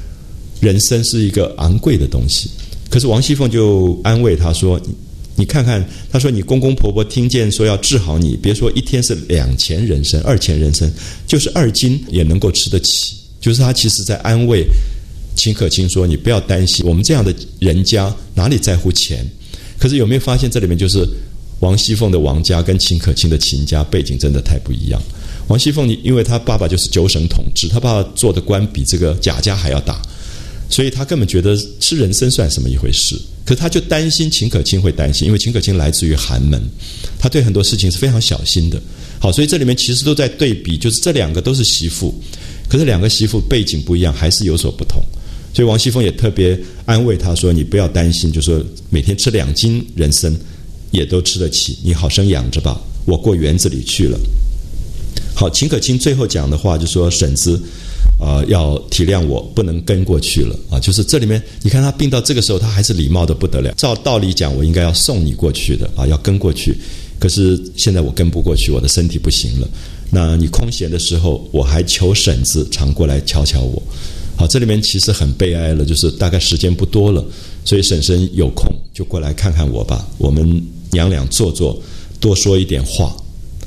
[0.61, 2.51] 人参是一个昂贵的东西，
[2.91, 4.81] 可是王熙凤就安慰他说。
[5.39, 10.91] 你看看，他说你公公婆婆听见说要治好你，别说一天是两钱人参、二钱人参，
[11.27, 13.15] 就是二斤也能够吃得起。
[13.39, 14.65] 就是他其实在安慰
[15.37, 19.25] 秦可卿说：“你不要担心，我们这样的人家哪里在乎钱？
[19.79, 21.07] 可是有没有发现这里面就是
[21.61, 25.01] 王熙凤的王家跟秦可卿的秦家背景真的太不一样？
[25.49, 30.03] 王熙凤，你因为他爸爸就是九省统治，他爸爸做的官比这个贾家还要大。”
[30.69, 33.17] 所以他根本觉得吃人参算什么一回事？
[33.45, 36.61] 可是他就担心秦可卿会担心，因为秦可卿来自于寒门，
[37.21, 38.83] 他对很多事情是非常小心的。
[39.21, 42.13] 好，所以这里面其实都在对比，就是这两个都是媳妇，
[42.69, 45.01] 可是两个媳妇背景不一样，还是有所不同。
[45.57, 50.31] 所以王熙凤也特别安慰他说：“你不要担心，就说每天吃两斤人参
[50.91, 52.79] 也都吃得起，你好生养着吧。
[53.07, 54.19] 我过园子里去了。”
[55.35, 57.59] 好，秦可卿最后讲的话就说：“婶子。”
[58.21, 60.81] 啊，要体谅我，不能跟过去了啊！
[60.81, 63.75] 就是这里面，你看他病到这个时候，他还是礼貌的不得了。
[63.77, 66.75] 照道理讲，我应该要送你过去的啊，要跟过去。
[67.19, 69.69] 可是现在我跟不过去，我的身体不行了。
[70.11, 73.83] 那你空闲的时候，我还求婶子常过来瞧瞧我。
[74.37, 77.25] 好，这里面其实很悲哀了，就是大概时间不多了，
[77.65, 80.07] 所以婶婶有空就过来看看我吧。
[80.19, 81.81] 我们娘俩坐坐，
[82.21, 83.17] 多说一点话。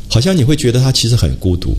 [0.07, 1.75] 好像你会觉得他其实很孤独，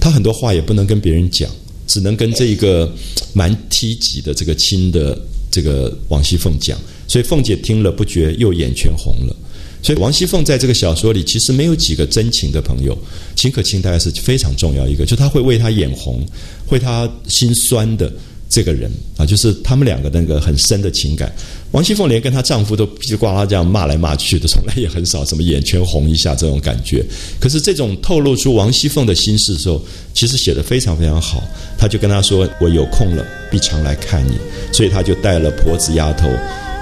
[0.00, 1.50] 他很多话也不能跟别人讲。
[1.86, 2.88] 只能跟这一个
[3.32, 9.34] 蛮梯级的这个亲的这个王熙凤讲，所以凤姐听了不觉又眼圈红了。
[9.82, 12.96] 所以王熙凤在这个小说里其实没有几个真情的朋友，
[13.34, 16.24] 秦可卿大概是非常重要一个，就他会为他眼红，
[16.68, 18.12] 为他心酸的。
[18.52, 21.32] 这个人啊，就是他们两个那个很深的情感。
[21.70, 27.00] 王熙凤连跟她丈夫都叽里呱啦这样骂来骂去的，从来也很少什么眼圈红一下这种感觉。
[27.38, 29.80] 可是这种透露出王熙凤的心事的时候，
[30.12, 31.40] 其实写的非常非常好。
[31.78, 34.32] 他就跟她说：“我有空了必常来看你。”
[34.74, 36.28] 所以他就带了婆子丫头，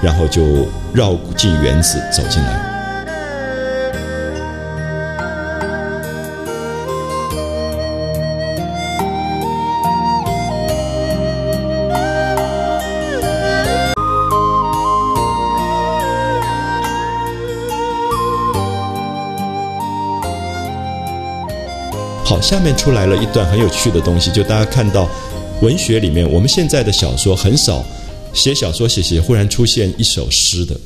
[0.01, 2.68] 然后就绕进园子走进来。
[22.41, 25.09] 下面出来了一段很有趣的东西，就大家看到
[25.61, 27.85] 文学里面，我们现在的小说很少
[28.33, 30.75] 写小说写写，忽然出现一首诗的，《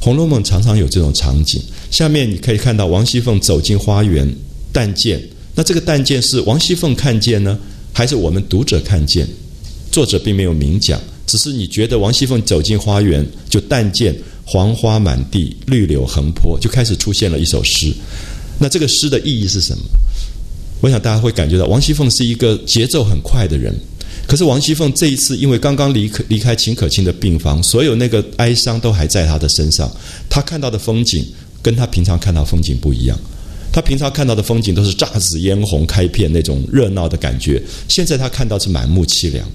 [0.00, 1.62] 红楼梦》常常有这种场景。
[1.90, 4.28] 下面你可以看到王熙凤走进花园，
[4.72, 5.22] 但见
[5.54, 7.58] 那这个但见是王熙凤看见呢，
[7.92, 9.28] 还是我们读者看见？
[9.92, 14.12] 作者并没有明讲，只是你觉得王熙凤走进花园，就但见
[14.44, 17.94] 黄花满地，绿柳横坡，就开始出现了一首诗。
[18.58, 19.84] 那这个诗的意义是什么？
[20.80, 23.74] 我想大家会感觉到，王熙凤是一个节奏很快的人。
[24.26, 29.90] 可是王熙凤这一次，因为刚刚离离开秦可卿的病房，所有那个哀伤都还在她的身上。
[30.30, 31.24] 她看到的风景
[31.60, 33.18] 跟她平常看到风景不一样。
[33.72, 39.46] 她平常看到的风景都是姹紫嫣红开片那种热闹的感觉，现在她看到是满目凄凉。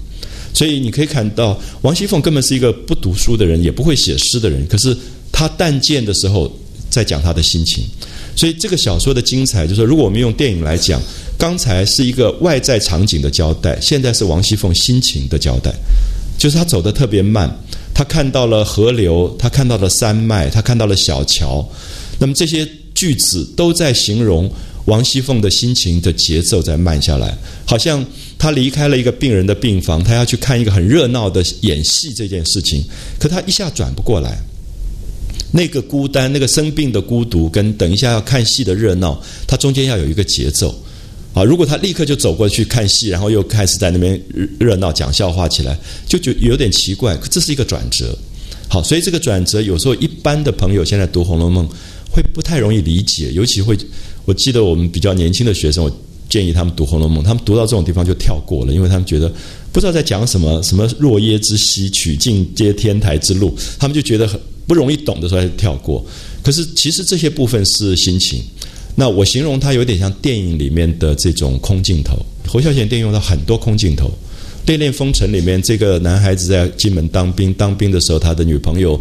[0.52, 4.66] 所以你可以看到，王熙凤根本是一个不读书的人，也不会写诗的人。
[4.66, 4.96] 可是
[5.32, 6.52] 她但见的时候，
[6.90, 7.84] 在讲她的心情。
[8.36, 11.00] 所以这个小说的精彩，就是说，如果我们用电影来讲，
[11.36, 15.72] 刚才是一个外在场景的交代，现在是王熙凤心情的交代。
[16.38, 17.54] 就是她走得特别慢，
[17.92, 21.62] 她看到了河流，她看到了山脉，她看到了小桥。
[22.18, 24.50] 那么这些句子都在形容
[24.86, 28.02] 王熙凤的心情的节奏在慢下来，好像
[28.38, 32.82] 她离开了一个病人的病房，她要去看一个很热闹的演戏这件事情，
[33.18, 34.38] 可她一下转不过来。
[35.52, 40.72] 那个孤单，那个生病的孤独，跟等一下要看戏的热闹，它中间要有一个节奏
[41.34, 41.42] 啊！
[41.42, 44.20] 如果他立刻就走过去看戏，然后又开始在那边
[44.58, 47.16] 热闹讲笑话起来，就就有点奇怪。
[47.16, 48.16] 可这是一个转折，
[48.68, 51.68] 好，所以这个转折有时候一般的朋友现在读《红楼梦》
[52.12, 53.76] 会不太容易理解，尤其会，
[54.24, 55.90] 我记得我们比较年轻的学生，我
[56.28, 59.32] 建议他们读《红楼梦》，他们读到这种地方就跳过了，因为他们觉得
[59.72, 64.40] 不知道在讲什么，什么若耶之溪，曲径接天台之路，他们就觉得很。
[64.70, 66.06] 不容易懂的时候，就跳过。
[66.44, 68.40] 可是其实这些部分是心情。
[68.94, 72.16] 那我形容它有点像电影里面的这种空镜头。
[72.46, 74.06] 侯孝贤电影用了很多空镜头。
[74.68, 79.00] 《恋恋风尘》里面，这个男孩子在金门当兵，当兵的时候，他的女朋友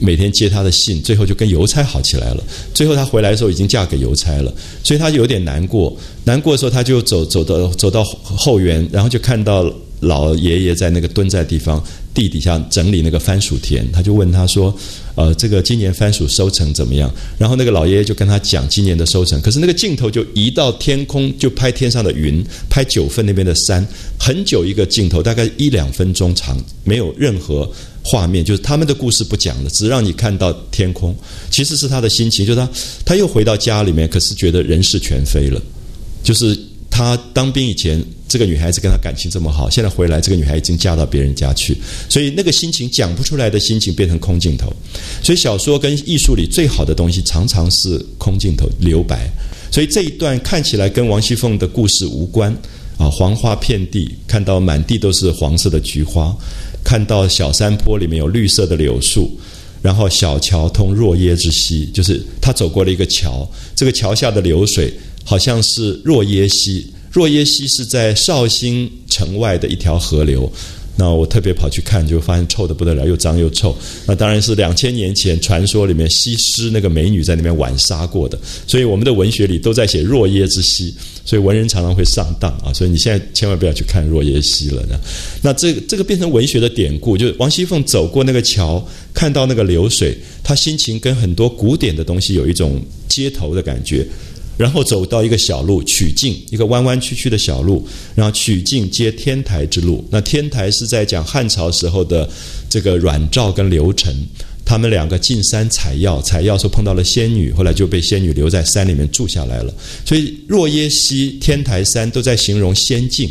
[0.00, 2.42] 每天接他的信，最后就跟邮差好起来了。
[2.72, 4.50] 最后他回来的时候，已经嫁给邮差了，
[4.82, 5.94] 所以他有点难过。
[6.24, 9.70] 难过的时候，他就走走到走到后园，然后就看到
[10.00, 11.82] 老爷爷在那个蹲在地方。
[12.14, 14.74] 地底下整理那个番薯田，他就问他说
[15.16, 19.40] ：“呃，这个今年番薯收成怎么样？”然后那个老爷爷就跟他讲今年的收成。
[19.40, 23.86] 可是那个镜头就移到天空，就拍天上的云，拍九份那边的山，
[24.18, 27.70] 很久一个镜头，大概一两分钟长，没有任何
[28.02, 31.16] 画面，就是他们的故事不讲了，只让你看到天空。
[31.50, 32.70] 其实是他的心情，就是他
[33.04, 35.60] 他又回到家里面，可是觉得人事全非了，
[36.22, 36.58] 就是。
[36.94, 41.76] 他当兵以前，这个女孩子跟他感情这么好，现在回来，这个女孩已经嫁到别人家去，
[42.08, 44.72] 所以那个心情讲不出来的心情变成空镜头。
[45.22, 49.30] 所以小说跟艺术里最好的东西常常是空镜头留白。
[49.70, 52.50] 所以这一段看起来跟王熙凤的故事无关
[52.96, 56.34] 啊，黄花遍地，看到满地都是黄色的菊花，
[56.82, 59.30] 看到小山坡里面有绿色的柳树，
[59.82, 64.90] 然后小桥通若耶之溪，就是他走过了一个桥，这个桥下的流水。
[65.24, 70.50] 好像是若耶溪，若耶溪是在绍兴城外的一条河流。
[70.94, 73.74] 那我特别跑去看，就发现臭的不得了，又脏又臭。
[74.06, 78.38] 那当然是两千年前传说里面西施那个美女在那边晚杀过的。
[78.66, 80.94] 所以我们的文学里都在写若耶之溪，
[81.24, 82.70] 所以文人常常会上当啊。
[82.74, 84.84] 所以你现在千万不要去看若耶溪了。
[84.86, 84.96] 那
[85.40, 94.06] 那这个这个变成文学的典故，就是王熙凤走过那个桥，看到那个流水，她心情跟很多古典的东西有一种接头的感觉。
[94.56, 100.04] 然后走到一个小路，曲径一个弯弯曲曲的小路，然后曲径接天台之路。
[100.10, 102.28] 那天台是在讲汉朝时候的
[102.68, 104.14] 这个阮肇跟刘晨，
[104.64, 109.74] 他们两个进山采药，采药时候碰到了仙女，后来就被仙女留在山里面住下来了。
[110.04, 113.28] 所以若耶溪、天台山都在形容仙境，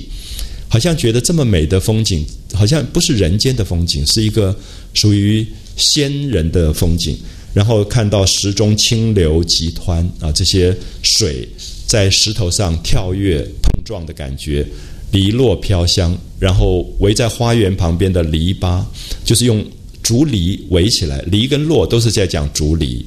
[0.67, 4.55] 好像觉得这么美的风景，好像不是人间的风景，是一个
[4.93, 5.45] 属于
[5.77, 7.17] 仙人的风景。
[7.54, 11.48] 然后看到石中清流急湍啊，这些水
[11.86, 14.66] 在石头上跳跃碰撞的感觉，
[15.12, 16.18] 篱落飘香。
[16.40, 18.84] 然后围在花园旁边的篱笆，
[19.24, 19.64] 就是用
[20.02, 23.06] 竹篱围起来，篱跟落都是在讲竹篱。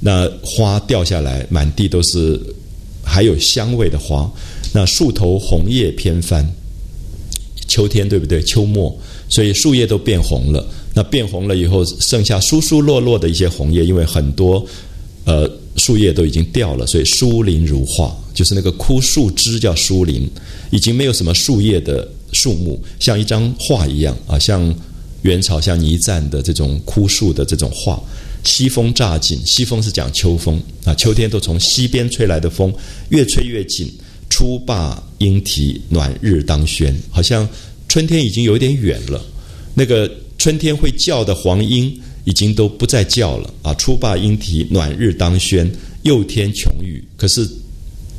[0.00, 2.38] 那花掉下来，满地都是，
[3.02, 4.30] 还有香味的花。
[4.74, 6.46] 那树头红叶偏翻，
[7.68, 8.42] 秋天对不对？
[8.42, 8.94] 秋末，
[9.30, 10.68] 所以树叶都变红了。
[10.94, 14.64] 那变红了以后，剩下疏疏落落的一些红叶，因为很多
[15.24, 20.30] 呃树叶都已经掉了，所以疏林如画，就是那个枯树枝叫疏林，
[20.70, 24.74] 已经没有什么树叶的树木，像一张画一样啊，像
[25.22, 28.00] 元朝像倪瓒的这种枯树的这种画。
[28.44, 32.72] 西风乍紧，西风是讲秋风啊，秋天都从西边吹来的风，
[33.08, 33.90] 越吹越紧。
[34.28, 36.94] 初罢莺啼，暖日当轩。
[37.10, 37.48] 好像
[37.88, 39.24] 春天已经有点远了，
[39.74, 40.10] 那个
[40.44, 43.72] 春天会叫的黄莺已经都不再叫了啊！
[43.76, 45.66] 初罢莺啼，暖日当轩，
[46.02, 47.02] 又添琼雨。
[47.16, 47.48] 可是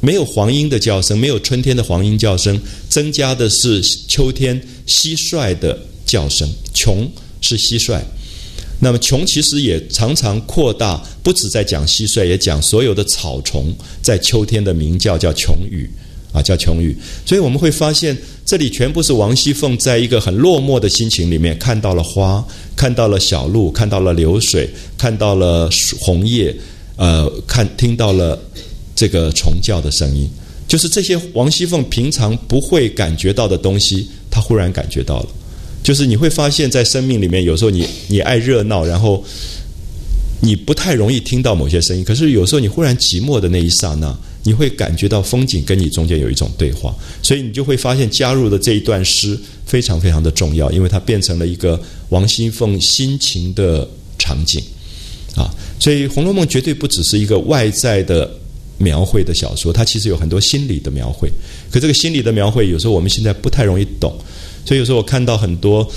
[0.01, 2.59] 没有黄莺的叫声，没有春天的黄莺叫声，
[2.89, 6.49] 增加的是秋天蟋蟀的叫声。
[6.73, 7.07] 琼
[7.41, 8.01] 是蟋蟀。
[8.79, 15.87] 那么琼其实也常常扩大，不止在讲蟋蟀，也讲所有的草虫在秋天的鸣叫，叫琼雨
[16.35, 16.95] 啊，叫琼玉。
[17.25, 22.45] 所以我们会发现，这里全部是王熙凤在一个很落寞的心情里面，看到了花，
[22.75, 25.69] 看到了小路，看到了流水，看到了
[25.99, 26.53] 红叶，
[26.97, 28.37] 呃，看听到了
[28.95, 30.29] 这个虫叫的声音，
[30.67, 35.27] 就是这些王熙凤平常不会感觉到的东西，她忽然感觉到了。
[35.83, 39.23] 就是你会发现在生命里面，有时候你你爱热闹，然后
[40.41, 42.03] 你不太容易听到某些声音。
[42.03, 54.61] 可是有时候你忽然寂寞的那一刹那，你会感觉到风景跟你中间有一种对话，所以你就会发现加入的这一段诗非常非常的重要，因为它变成了一个王熙凤心情的场景
[55.35, 55.49] 啊。
[55.79, 58.29] 所以《红楼梦》绝对不只是一个外在的
[58.77, 61.27] 描绘的小说，它其实有很多心理的描绘。
[61.71, 64.15] 可这个心理的描绘，有时候我们现在不太容易懂。
[64.63, 65.91] 所以有时候我看到很多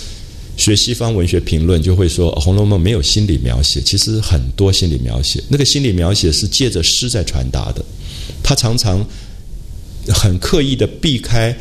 [0.56, 3.80] 学西方文学评论，就会说《红楼梦》没有心理描写。
[3.82, 7.84] 其实很多心理描写，那个心理描写是借着诗在传达的。
[8.48, 9.04] 他常常
[10.08, 11.54] 很刻意的避开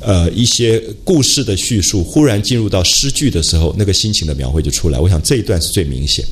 [0.00, 5.00] 呃一些故事的叙述，忽然进入到诗句的时候，那个心情的描绘就出来。
[5.00, 6.24] 我想这一段是最明显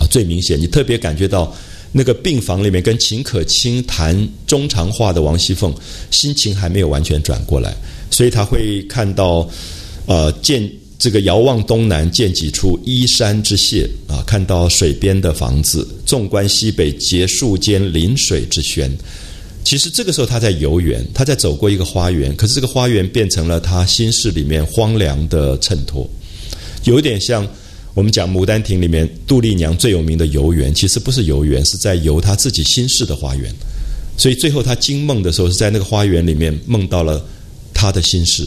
[0.00, 0.60] 啊，最明显。
[0.60, 1.54] 你特别感觉到
[1.92, 5.72] 那个病房里面跟秦可卿谈中长话的王熙凤，
[6.10, 7.72] 心情还没有完全转过来。
[8.10, 9.48] 所以他会看到，
[10.06, 10.68] 呃，见
[11.02, 18.88] 这个遥望东南，见几处依山之榭啊，看到水边的房子，纵观西北，结树间临水之轩。
[19.64, 26.08] 其实这个时候他在游园，他在走过一个花园，可是这个花园变成了他心事里面荒凉的衬托，
[26.84, 27.44] 有点像
[27.94, 33.52] 我们讲《牡丹亭》里面杜丽娘最有名的游园，其实不是游园，是在游他自己心事的花园。
[34.16, 37.20] 所以最后他惊梦的时候，是在那个花园里面梦到了。
[37.74, 38.46] 他的心事，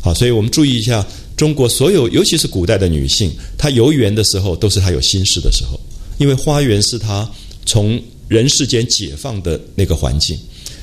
[0.00, 1.06] 好，所以我们注意一下，
[1.42, 3.28] 中国所有，尤其是古代的女性，
[3.58, 5.76] 她游园的时候，都是她有心事的时候，
[6.18, 7.28] 因为花园是她
[7.66, 10.38] 从人世间解放的那个环境，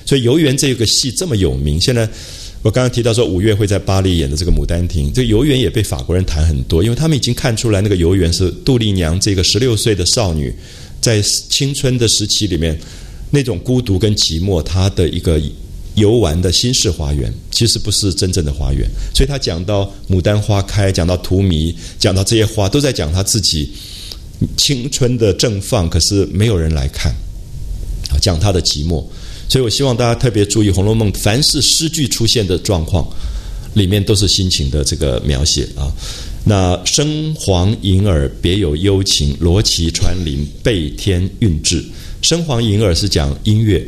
[0.06, 1.80] 所以游园这个戏这么有名。
[1.80, 2.06] 现在
[2.62, 10.54] 我刚刚提到说，五月会在巴黎演的这个《牡丹亭》，这个游园也被法国人谈很多，因为他们已经看出来，那个游园是杜丽娘这个十六岁的少女，
[11.00, 12.78] 在青春的时期里面
[13.32, 15.41] 那种孤独跟寂寞，她的一个。
[15.99, 18.89] 游玩的新式花园，其实不是真正的花园。
[19.13, 23.69] 所以他讲到牡丹花开，讲到荼蘼，讲到这些花，都在讲他自己
[24.58, 25.89] 青春的绽放。
[25.89, 27.13] 可是没有人来看，
[28.10, 29.04] 啊，讲他的寂寞。
[29.50, 33.06] 所以我希望大家特别注意《红楼梦》，凡是诗句出现的状况，
[33.73, 35.91] 里面都是心情的这个描写啊。
[36.45, 41.83] 那生黄银耳，别有幽情；罗绮穿林，倍添韵致。
[42.21, 43.85] 生黄银耳是讲音乐，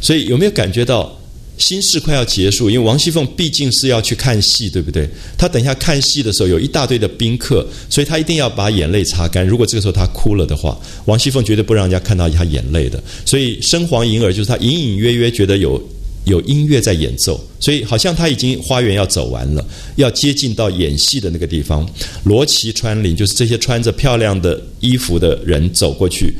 [0.00, 1.14] 所以有没有感觉到？
[1.58, 5.08] 心事快要结束，因为王熙凤毕竟是要去看戏，对不对？
[5.36, 9.46] 她等一下看戏的时候有一大堆的宾客，所以她一定要把眼泪擦干。
[9.46, 13.02] 如果这个时候她哭了的话，王熙凤绝对不让人家看到她眼泪的。
[13.26, 15.82] 所以生黄银耳就是她隐隐约约觉得有
[16.24, 21.88] 有音乐在演奏，所以好像她已经花园要走完了，要接近到演戏的那个地方。
[22.24, 26.34] 罗绮穿林就是这些穿着漂亮的衣服的人走过去，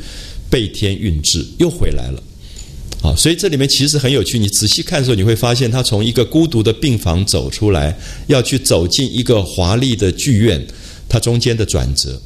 [0.49, 2.23] 倍添韵致，又回来了。
[3.01, 4.37] 好，所以这里面其实很有趣。
[4.37, 7.97] 你仔细看的时候，你会发现他从一个孤独的病房走出来，
[8.27, 10.65] 要去走进一个华丽的剧院。
[11.11, 12.21] 它中间的转折，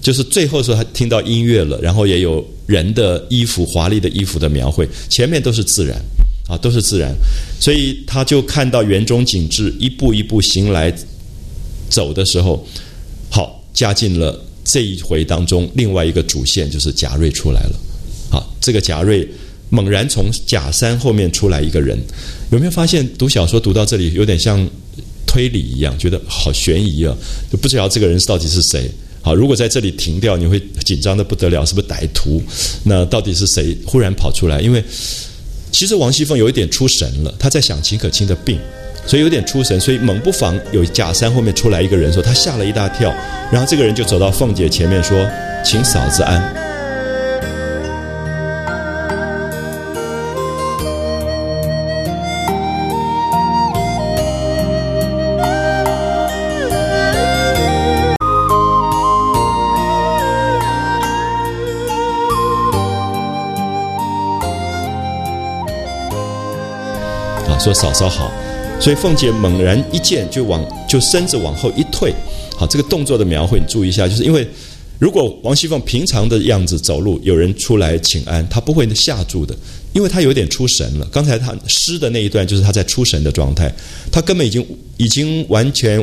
[0.00, 4.88] 就是最后时候他听到音乐了，然后也有人的衣服、华丽的衣服的描绘。
[5.08, 6.00] 前面都是自然，
[6.48, 7.12] 啊，都是自然。
[7.60, 10.94] 所以他就看到园中景致，一步一步行来
[11.88, 12.64] 走的时候，
[13.28, 17.80] 好，加进了这一回当中另外一个主线，就是贾瑞出来了。
[18.30, 19.28] 好，这个贾瑞。
[19.70, 21.98] 猛然从假山后面出来一个人，
[22.50, 24.68] 有没有发现读小说读到这里有点像
[25.26, 27.16] 推理一样，觉得好悬疑啊，
[27.50, 28.90] 就不知道这个人到底是谁。
[29.22, 31.86] 好，如果在这里停掉，你会紧张的不得了，是不是？
[31.86, 32.42] 歹徒？
[32.84, 34.60] 那到底是谁忽然跑出来？
[34.60, 34.82] 因为
[35.70, 38.58] 其实王熙凤有一点出神了，她在想秦可卿的病，
[39.06, 43.14] 所以有点出神，所以猛不防有假山后面出来一个人，说她吓了一大跳，
[43.52, 45.30] 然后这个人就走到凤姐前面说
[45.62, 46.42] ：“请嫂子安。”
[67.62, 68.32] 说嫂嫂好。
[68.80, 72.14] 所以凤姐猛然一见，就往就身子往后一退。
[72.56, 74.48] 好，这个动作的描绘你注意一下，就是因为
[74.98, 79.54] 如果王熙凤平常的样子走路，有人出来请安，她不会吓住的，
[79.92, 81.06] 因为她有点出神了。
[81.12, 83.70] 刚才她诗的那一段就是她在出神的状态，
[84.10, 86.02] 她根本已经已经完全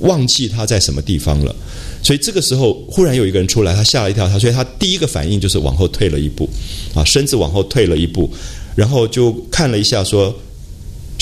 [0.00, 1.54] 忘记她在什么地方了。
[2.02, 6.48] 所以这个时候忽然有一个人出来，她吓了一跳，她所以她第一个反应就是往后退了一步，
[6.94, 8.30] 啊，身子往后退了一步，
[8.74, 10.34] 然后就看了一下说。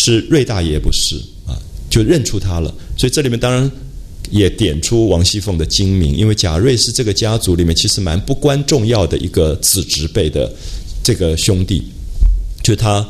[0.08, 1.52] 是瑞大爷不是啊，
[1.90, 2.74] 就认出他了。
[2.96, 3.70] 所以这里面当然
[4.30, 10.50] 也点出王熙凤的精明，因为贾瑞是这个家族里面其实蛮不关重要的一个子侄辈的
[11.04, 11.82] 这个兄弟，
[12.62, 13.06] 就他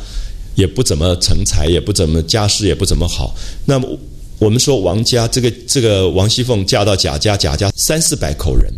[0.57, 3.37] 也不怎么成才，也不怎么家世也不怎么好。
[3.65, 3.99] 那么
[4.41, 8.73] 我们说王家这个这个王熙凤嫁到贾家，贾家三四百口人，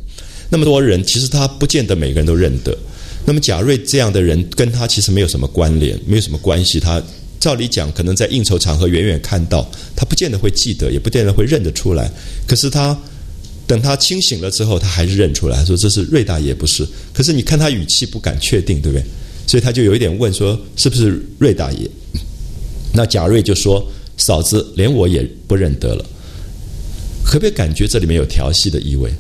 [0.51, 2.77] 那么多人，其实他不见得每个人都认得。
[3.25, 7.03] 那么贾瑞这样的人跟他其实没有什么关联，没有什么关系，他。
[7.41, 9.67] 照理讲，可能在应酬场合远远看到
[9.97, 12.09] 他，不见得会记得，也不见得会认得出来。
[12.47, 12.97] 可是他
[13.67, 16.87] 等他清醒了之后，他还是认出来，说这是瑞大爷，不是。
[17.15, 19.05] 可是你看他语气不敢确定，对不对？
[19.47, 21.91] 所以他就有一点问说：“是不是瑞大爷？”
[22.93, 23.85] 那贾瑞就说
[24.19, 26.05] ：“嫂子，连我也不认得了。”
[27.25, 29.11] 可不可以感觉这里面有调戏的意味？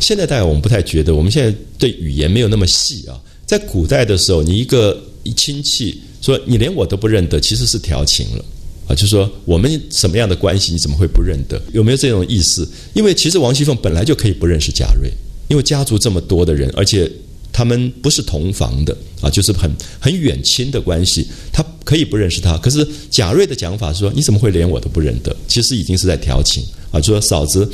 [0.00, 3.14] 现在大概我们不太觉得，我们现在对语言没有那么细啊。
[3.46, 5.00] 在古代的时候，你一个
[5.36, 6.00] 亲戚。
[6.22, 8.44] 说你连我都不认得，其实是调情了
[8.86, 8.94] 啊！
[8.94, 11.60] 就说我们什么样的关系，你怎么会不认得？
[11.72, 12.66] 有没有这种意思？
[12.94, 15.10] 因为其实王熙凤本来就可以不认识贾瑞，
[15.48, 17.10] 因为家族这么多的人，而且
[17.52, 19.68] 他们不是同房的啊，就是很
[19.98, 22.56] 很远亲的关系，他可以不认识他。
[22.58, 25.34] 可是贾瑞的讲法是说，你怎么会连我都不认得？
[25.48, 26.62] 其实已经是在调情
[26.92, 27.00] 啊！
[27.00, 27.68] 就说嫂子，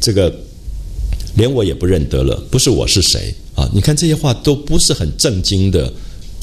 [0.00, 0.34] 这个
[1.36, 3.70] 连我也不认得了，不是我是谁啊？
[3.72, 5.92] 你看这些话都不是很正经的。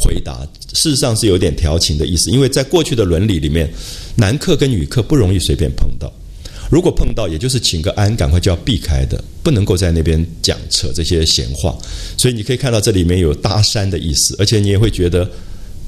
[0.02, 3.72] 回答事实上是有点调情的意思，因为在过去的伦理里面，
[4.16, 6.12] 男客跟女客不容易随便碰到，
[6.70, 11.78] 如果碰到，也就是请个安，赶快就要避开的，不能够在那边讲扯这些闲话。
[12.18, 15.30] 所以你可以看到这里面有搭讪的意思，而且你也会觉得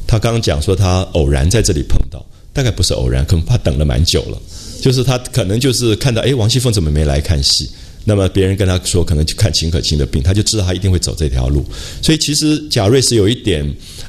[0.05, 4.41] 他刚刚讲说他偶然在这里碰到，大概不是偶然，可能他等了蛮久了，
[4.81, 7.69] 就是他可能就是看到哎，王熙凤怎么没来看戏？
[8.05, 11.65] 那么别人跟他说，可能去看秦可卿的病，他就知道他一定会走这条路。
[12.01, 13.65] 所以其实贾瑞是有一点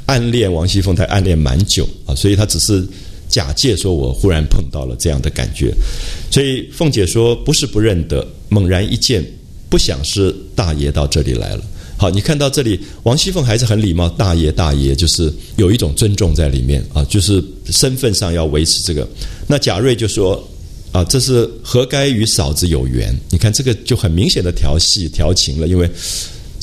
[0.06, 2.86] 暗恋王熙凤，他暗恋蛮久啊，所以他只是
[3.28, 5.74] 假借说我忽然碰到了这样的感觉。
[6.30, 9.24] 所以凤姐说不是不认得，猛然一见，
[9.68, 11.62] 不想是大爷到这里来了。
[11.96, 19.08] 好，你看到这里，王熙凤还是很礼貌，大爷大爷，就是有一种尊重在里面啊，就是身份上要维持这个。
[19.46, 20.48] 那贾瑞就说。
[20.94, 23.12] 啊，这是何该与嫂子有缘？
[23.28, 25.90] 你看这个就很明显的调戏、调情了，因为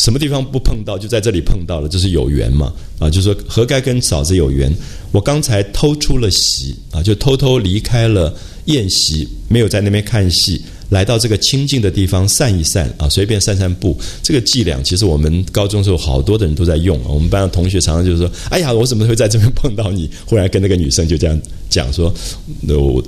[0.04, 2.74] 什么地方不碰到，就在这里碰到了，这是有缘嘛？
[3.00, 4.74] 啊，就说何该跟嫂子有缘？
[5.12, 8.36] 我刚才偷出了席啊，就偷偷离开了
[8.66, 13.96] 宴席，没有在那边看戏，来到这个清静的地方散一散啊，随便散散步。
[14.24, 21.40] 这个伎俩其实我们高中时候好多的人都在用，我们班的同学常常就是说：“哎呀，我怎么会在这边碰到你？”忽然跟那个女生就这样
[21.70, 22.14] 讲说
[22.62, 23.04] ：“那我。”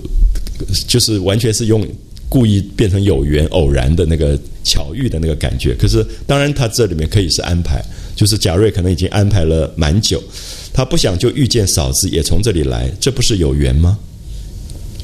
[0.88, 1.86] 就是完全是用
[2.30, 7.84] 故意变成有缘偶然的那个巧遇的那个感觉，可是当然他这里面可以是安排，
[8.16, 10.22] 就是贾瑞可能已经安排了蛮久，
[10.74, 13.98] 他不想就遇见嫂子也从这里来，这不是有缘吗？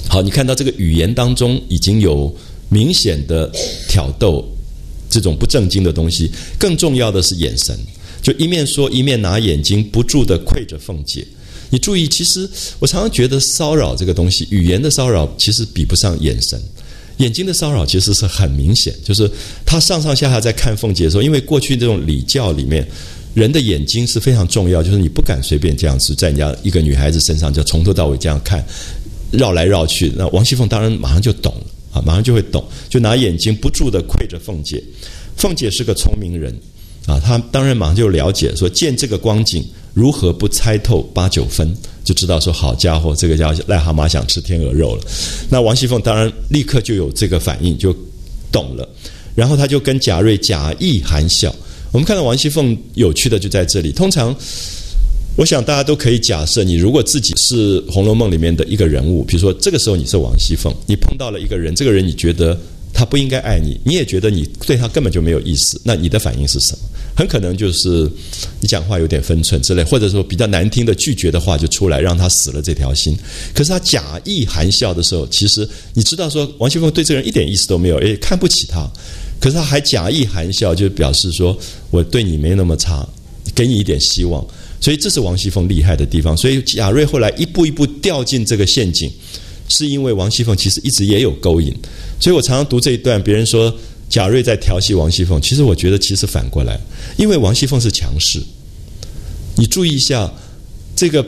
[0.08, 2.36] 好，你看到这个语言当中已经有
[2.68, 3.52] 明显的
[3.88, 4.44] 挑逗，
[5.08, 7.78] 这种不正经的东西，更重要的是眼神，
[8.22, 11.24] 就一面说一面拿眼睛不住的窥着凤姐。
[11.70, 12.50] 你注意，其实
[12.80, 16.60] 我常常觉得骚扰这个东西，语言的骚扰其实比不上眼神，
[17.20, 19.30] 眼睛的骚扰其实是很明显，就是
[19.66, 22.86] 他上上下下在看凤姐的时候，因为过去这种礼教里面，
[23.34, 28.66] 人的眼睛是非常重要，就是你不敢随便这样子在人家一个女孩子身上就从头到尾这样看，
[29.32, 30.12] 绕来绕去。
[30.16, 34.84] 那王熙凤当然马上就懂了啊，马上就会懂，就拿眼睛不住的窥着凤姐。
[35.36, 36.54] 凤姐是个聪明人
[37.06, 39.64] 啊，她当然马上就了解，说见这个光景。
[39.96, 41.76] 如何不猜透八九分，
[42.10, 45.04] 就知道说好家伙，这个叫癞蛤蟆想吃天鹅肉了。
[45.48, 47.96] 那王熙凤当然立刻就有这个反应，就
[48.52, 48.90] 懂了。
[49.36, 51.54] 然后他就跟贾瑞假意含笑。
[51.92, 53.92] 我们看到王熙凤有趣的就在这里。
[53.92, 54.36] 通常，
[55.36, 62.60] 我想大家都可以假设，你如果自己是《红楼梦》里面的一个人物，比如说这个时候你是王熙凤，你碰到了一个人，这个人你觉得
[63.00, 66.80] 他不应该爱你，你也觉得你对他根本就没有意思，那你的反应是什么？
[67.16, 68.12] 很可能就是
[68.60, 73.18] 你讲话有点分寸之类，或者说比较难听的拒绝的话就出来，让他死了这条心。
[73.54, 78.86] 可是他假意含笑的时候，其实你知道说王熙凤对这个人一点意思都没有，也看不起他。
[79.40, 81.58] 可是他还假意含笑，就表示说
[81.92, 83.08] 我对你没那么差，
[83.56, 84.46] 给你一点希望。
[84.82, 86.36] 所以这是王熙凤厉害的地方。
[86.36, 89.10] 所以贾瑞后来一步一步掉进这个陷阱，
[89.70, 91.74] 是因为王熙凤其实一直也有勾引。
[92.20, 93.74] 所以我常常读这一段，别人说
[94.10, 96.80] 贾瑞在调戏王熙凤，其实我觉得其实反过来，
[97.18, 98.42] 因为王熙凤是强势。
[99.56, 100.32] 你注意一下，
[100.96, 101.26] 这个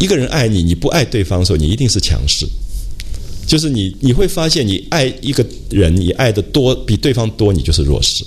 [0.00, 2.46] 一个人爱你，你不爱对方的时候，你一定是强势。
[3.46, 8.24] 就是你你会发现，你爱一个人，你爱的多比对方多，你就是弱势。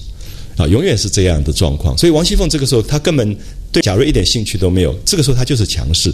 [0.57, 1.97] 啊，永远是这样的状况。
[1.97, 3.38] 所以王熙凤这个时候，她根本
[3.72, 4.93] 对贾瑞一点兴趣都没有。
[5.05, 6.11] 这个时候，她就是强势。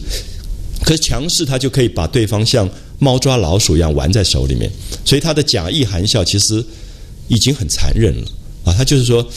[0.87, 4.71] 可是强势，他就可以把对方像猫抓老鼠一样玩在手里面。
[5.03, 6.63] 所以他的假意含笑，其实
[7.27, 8.27] 已经很残忍了。
[8.63, 9.27] 啊，他就是说。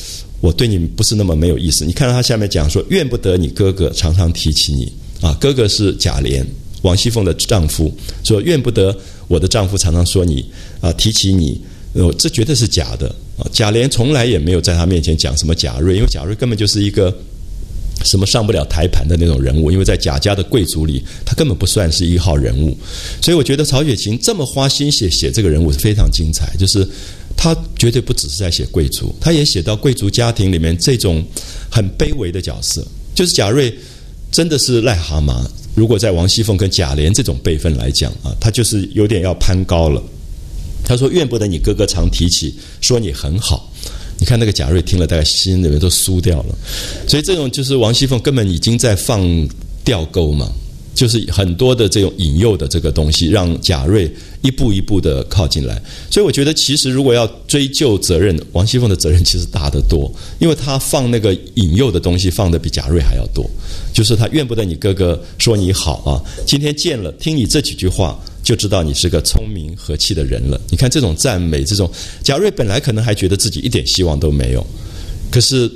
[0.43, 1.85] 我对你不是那么没有意思。
[1.85, 4.91] 你看到他下面讲说，怨不得你哥哥常常提起你
[5.21, 6.43] 啊，哥哥是贾琏，
[6.81, 7.95] 王熙凤的丈夫，
[8.25, 8.97] 说怨不得
[9.29, 10.43] 我的丈夫常常说你
[10.81, 11.61] 啊，提起你，
[11.93, 13.45] 呃，这绝对是假的啊。
[13.53, 17.15] 贾琏从来也没有在他面前讲什么贾瑞，因为贾瑞根本就是一个
[18.05, 22.77] 什么上不了台盘的那种人物，因为在贾家的贵族里，他根本不算是一号人物。
[23.23, 26.89] 所以我觉得曹雪芹这么花心血写这个人物是非常精彩，就是。
[27.37, 31.25] 他绝对不只是在写贵族，他也写到贵族家庭里面这种
[31.71, 32.87] 很卑微的角色。
[33.15, 33.75] 就是贾瑞
[34.31, 35.43] 真的是癞蛤蟆，
[35.75, 40.03] 如果在王熙凤跟贾琏这种辈分来讲啊，他就是有点要攀高了。
[40.85, 43.70] 他说：“怨不得你哥哥常提起，说你很好。”
[44.21, 46.55] 你看那个贾瑞听了，大概心里面都酥掉了。
[47.09, 49.49] 所以这种就是王熙凤根本已经在放
[49.85, 50.49] 吊钩嘛。
[50.93, 54.12] 就是很多的这种引诱的这个东西，让贾瑞
[54.43, 55.81] 一步一步的靠近来。
[56.11, 63.49] 所以我觉得，其实如果要追究责任，王熙凤的责任其实大得多，因为她放那个引诱的东西放的比贾瑞还要多。
[63.95, 70.61] 就是她怨不得你哥哥说你好啊，今天见了，听你这几句话，就知道你是个聪明和气的人了。
[70.70, 71.91] 你看这种赞美，这种
[72.22, 74.66] 贾瑞本来可能还觉得自己一点希望都没有，
[75.30, 75.70] 可是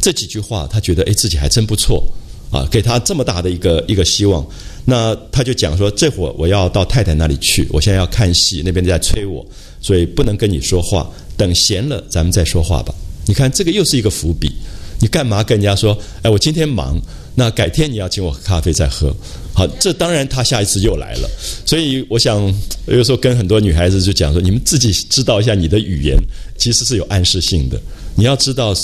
[0.00, 2.06] 这几句话，他觉得哎，自己还真不错。
[2.52, 4.46] 啊，给他这么大的一个一个希望，
[4.84, 9.42] 那他就讲说，这会儿我要到太太那里去，我现在要看戏，那边在催我，
[9.80, 12.94] 所以不能跟你说话，等闲了咱们再说话吧。
[13.24, 14.52] 你看这个又是一个伏笔，
[15.00, 15.98] 你干嘛跟人家说？
[16.20, 17.00] 哎，我今天忙，
[17.34, 19.14] 那改天你要请我喝咖啡再喝。
[19.54, 21.30] 好，这当然他下一次又来了，
[21.66, 22.42] 所以我想
[22.86, 26.16] 有时候跟很多女孩子就讲说，你们自己知道一下你的语言
[26.56, 27.80] 其实是有暗示性的，
[28.14, 28.74] 你要知道。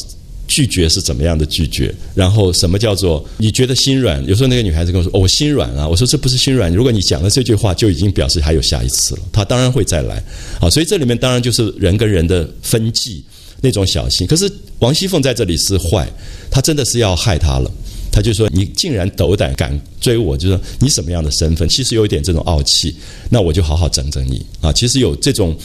[0.50, 1.94] 拒绝是怎么样的拒绝？
[2.14, 4.26] 然后什么叫做你觉得心软？
[4.26, 6.72] 有时候那个女孩子跟我说：“哦，我心软啊！”我说：“这不是心软。
[6.72, 9.20] 如果你讲了这句话，就已经表示还有下一次了。
[9.30, 10.24] 他当然会再来。
[10.58, 13.22] 好，所以这里面当然就是人跟人的分际
[13.60, 14.26] 那种小心。
[14.26, 16.10] 可是王熙凤在这里是坏，
[16.50, 17.70] 她真的是要害他了。
[18.10, 21.68] 他就说：“你竟然斗胆敢追我，就说你什么样的身份？
[21.68, 22.94] 其实有一点这种傲气。
[23.30, 24.72] 那我就好好整整你啊！
[24.72, 25.56] 其实有这种。”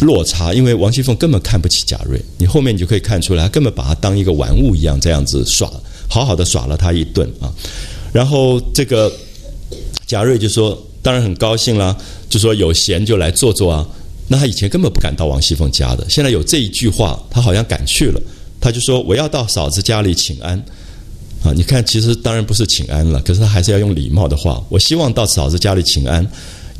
[0.00, 5.70] 落差，因为王熙凤根本看不起贾瑞，你后面你就可以看出来，他根本把他当一个玩物一样，这样子耍，
[6.08, 7.46] 好好的耍了他一顿啊。
[8.12, 9.12] 然后这个
[10.04, 11.96] 贾瑞就说，当然很高兴啦，
[12.28, 13.88] 就说有闲就来坐坐啊。
[14.26, 18.20] 那他以前根本不敢到王熙凤家的，现在有这一句话，他好像敢去了。
[18.60, 20.60] 他就说我要到嫂子家里请安
[21.44, 21.52] 啊。
[21.54, 26.26] 你看，其实当然不是请安了，可是他还是要用礼貌的话，我希望到嫂子家里请安。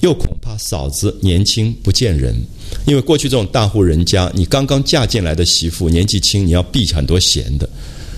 [0.00, 2.34] 又恐怕嫂子年轻不见人，
[2.86, 7.68] 因为过去这种大户人家，你刚刚嫁进来的媳妇年纪轻，你要避很多嫌的。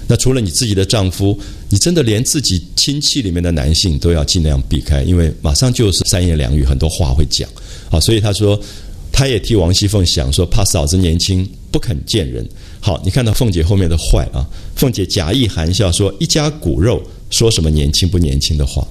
[0.06, 1.38] 那除了你自己的丈夫，
[1.68, 7.46] 你真的连自己亲戚里面的男性都要尽量避开，因为马上就是三言两语，很多话会讲。
[7.90, 8.58] 好，所以他说，
[9.12, 12.48] 他也替王熙凤想，说怕嫂子年轻不肯见人。
[12.84, 14.44] 好，你看到凤姐后面的坏啊？
[14.76, 18.86] 凤姐假意含笑说：“一家骨肉，说什么年轻不年轻的话。”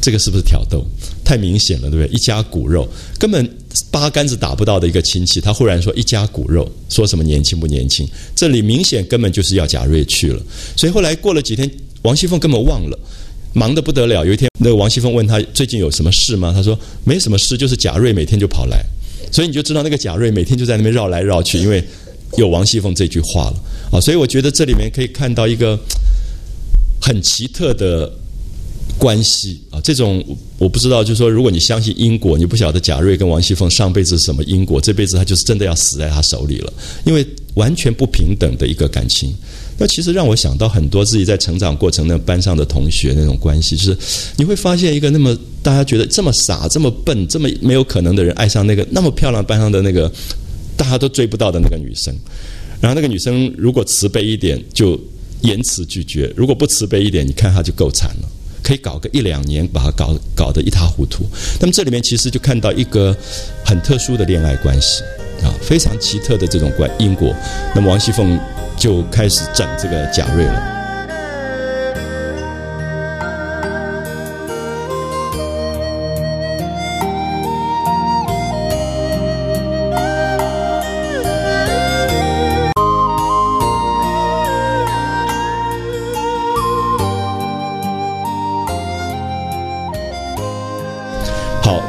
[0.00, 0.86] 这个是不是挑逗？
[1.24, 2.14] 太明显了，对不对？
[2.14, 3.44] 一家骨肉，根本
[3.90, 8.06] 八竿子打不到的一个亲戚，他忽然说一家骨肉，说什么年轻不年轻？
[8.36, 10.40] 这里明显根本就是要贾瑞去了。
[10.76, 11.68] 所以后来过了几天，
[12.02, 12.96] 王熙凤根本忘了，
[13.52, 14.24] 忙得不得了。
[14.24, 16.52] 有一天，那个王熙凤问他最近有什么事吗？
[16.54, 18.80] 他说没什么事，就是贾瑞每天就跑来。
[19.32, 21.82] 所以你就知道那个贾瑞每天就在那边绕来绕去，因为
[22.36, 23.56] 有王熙凤这句话了
[23.92, 24.00] 啊。
[24.00, 25.78] 所以我觉得这里面可以看到一个
[27.00, 28.12] 很奇特的。
[28.96, 30.24] 关系啊，这种
[30.56, 31.02] 我不知道。
[31.02, 36.72] 就是说，如果你相信因果，你不晓得贾瑞跟王熙凤上辈子是什么因果，这辈子他就是真的要死在他手里了。
[37.04, 39.34] 因为完全不平等的一个感情，
[39.76, 43.98] 那其实让我想到很多自己在成长过程那班上的同学那种关系，就是
[44.36, 50.10] 你会发现一个那么大家觉得这么傻、这么笨、这么没有可能的人，爱上那个那么漂亮班上的那个
[50.76, 52.14] 大家都追不到的那个女生，
[52.80, 55.00] 然后那个女生如果慈悲一点，就
[55.42, 58.28] 言辞拒绝；如果不慈悲一点，你看她就够惨了。
[58.62, 61.24] 可以搞个一两年，把它搞搞得一塌糊涂。
[61.60, 63.14] 那么这里面其实就看到一个
[63.62, 65.02] 很特殊的恋爱关系
[65.42, 67.34] 啊，非常奇特的这种关因果。
[67.74, 68.40] 那么王熙凤
[68.78, 70.73] 就开始整这个贾瑞了。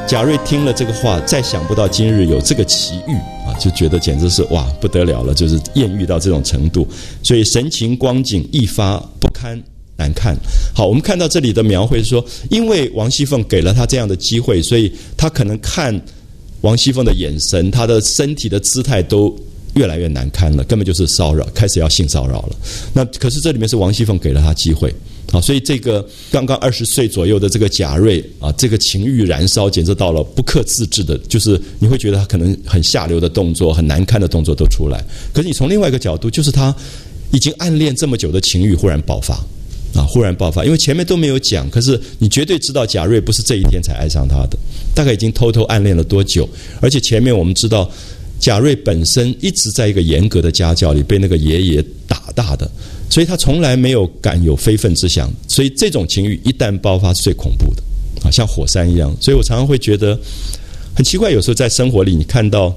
[0.07, 3.13] 贾瑞听了这个话，再想不到今日有这个奇遇
[3.47, 6.87] 啊，就觉得简直是哇不得了了，就是艳遇到这种程度，
[7.23, 9.59] 所以神情光景一发不堪
[9.97, 10.37] 难看。
[10.75, 15.99] 好，我们看到这里的描绘说，因为王熙凤给了他这样的机会，所以他可能看
[16.61, 19.35] 王熙凤的眼神，他的身体的姿态都
[19.73, 22.55] 越来越难堪了，根本就是骚扰，开始要性骚扰了。
[22.93, 24.93] 那可是这里面是王熙凤给了他机会。
[25.31, 35.03] 好，所以这个刚刚二十岁左右的这个贾瑞啊，这个情欲燃烧，简直到了不可自制的，就是你会觉得他可能很下流的动作、很难看的动作都出来。
[35.33, 36.73] 可是你从另外一个角度，就是他
[37.31, 39.33] 已经暗恋这么久的情欲忽然爆发
[39.95, 44.57] 啊，忽然爆发，因为前面都没有讲，可是你绝对知道贾瑞不是这一天才爱上他的，
[44.93, 46.47] 大概已经偷偷暗恋了多久？
[46.81, 47.89] 而且前面我们知道，
[48.39, 52.69] 贾瑞本身一直在一个严格的家教里，被那个爷爷打大的。
[53.09, 57.83] 所以他从来没有敢有非分之想，所以这种情欲一旦爆发是最恐怖的，
[58.23, 59.15] 啊，像火山一样。
[59.21, 60.19] 所以我常常会觉得
[60.93, 62.75] 很奇怪，有时候在生活里，你看到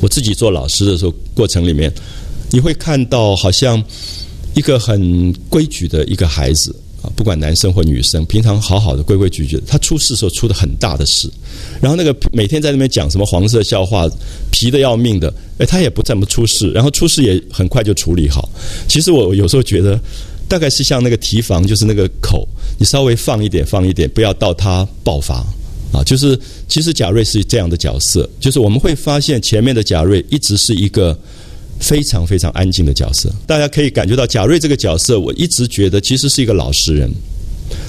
[0.00, 1.92] 我自己做老师的时候，过程里面，
[2.50, 3.82] 你会看到好像
[4.54, 6.74] 一个很规矩的一个孩子。
[7.14, 11.30] 不管男生或女生，平常好好的规规矩矩的，他出事的时候出的很大的事，
[11.80, 14.08] 然后那个每天在那边讲什么黄色笑话，
[14.50, 18.48] 皮的要命的，哎，他也不怎么出事，然后出事也很快就处理好。
[18.88, 20.00] 其实我有时候觉得，
[20.48, 22.46] 大概是像那个提防，就是那个口，
[22.78, 25.36] 你稍微放一点，放一点，不要到他爆发
[25.92, 26.02] 啊。
[26.04, 26.38] 就是
[26.68, 31.18] 其实贾瑞是这样的角色，就是我们会发现前面的贾瑞一直是一个。
[31.78, 37.10] 非常非常安静的角色，大家可以感觉到贾瑞这个角色，我一直觉得其实是一个老实人。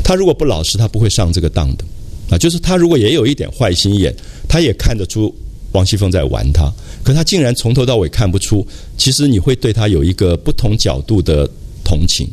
[0.04, 1.86] 他如果不老实，他不会上这个当的
[2.30, 2.38] 啊。
[2.38, 4.14] 就是他如果也有一点坏心眼，
[4.48, 5.34] 他也看得出
[5.72, 6.72] 王熙凤在玩他，
[7.04, 8.66] 可他竟然从头到尾看不出。
[8.98, 11.50] 其实你会对他有一个不同角度的
[11.84, 12.28] 同情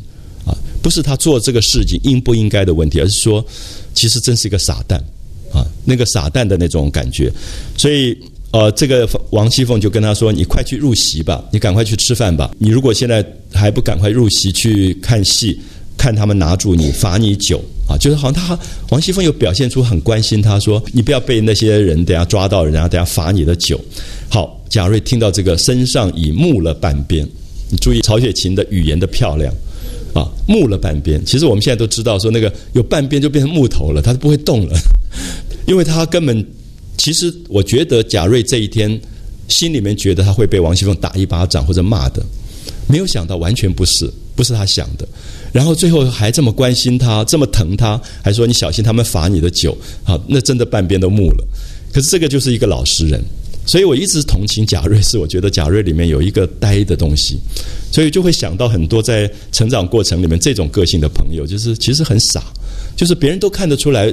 [0.45, 0.53] 啊，
[0.83, 3.45] 不是他做这个事情应不应该的问题，而是说，
[3.95, 5.03] 其实真是一个傻蛋
[5.53, 7.33] 啊，那个傻蛋的那种感觉，
[7.79, 8.17] 所以。
[8.55, 12.49] 呃，这个王熙凤就跟他说：“你快去入席吧，你赶快去吃饭吧。
[12.57, 15.59] 你如果现在还不赶快入席去看戏，
[15.99, 18.57] 看他们拿住你罚你酒啊，就是好像他
[18.91, 23.81] 王熙凤又表现出很关心他，说你不要被那些人等下抓到，人家等下罚你的酒。
[24.29, 27.29] 好，贾瑞听到这个，身上已木了半边。
[27.71, 29.53] 你注意曹雪芹的语言的漂亮
[30.15, 31.21] 啊，木了半边。
[31.27, 34.79] 其实我们现在都知道，说那个有半边就变成木头了，他是不会动了，
[35.67, 36.47] 因为他根本。”
[37.05, 38.99] 其实我觉得贾瑞这一天
[39.49, 42.25] 心里面觉得他会被王熙凤打一巴掌或者骂的，
[42.89, 45.07] 没有想到完全不是，不是他想的。
[45.53, 49.77] 然后最后还这么关心他，这么疼他，还说你小心他们罚你的酒。
[50.03, 51.47] 好，那真的半边都木了。
[51.93, 53.23] 可是这个就是一个老实人，
[53.67, 57.39] 所以我一直同情贾瑞，是我觉得贾瑞里面有一个呆的东西，
[57.93, 62.43] 所以就会想到很多在成长过程里面这种个性的朋友，就是其实很傻，
[62.97, 64.11] 就是别人都看得出来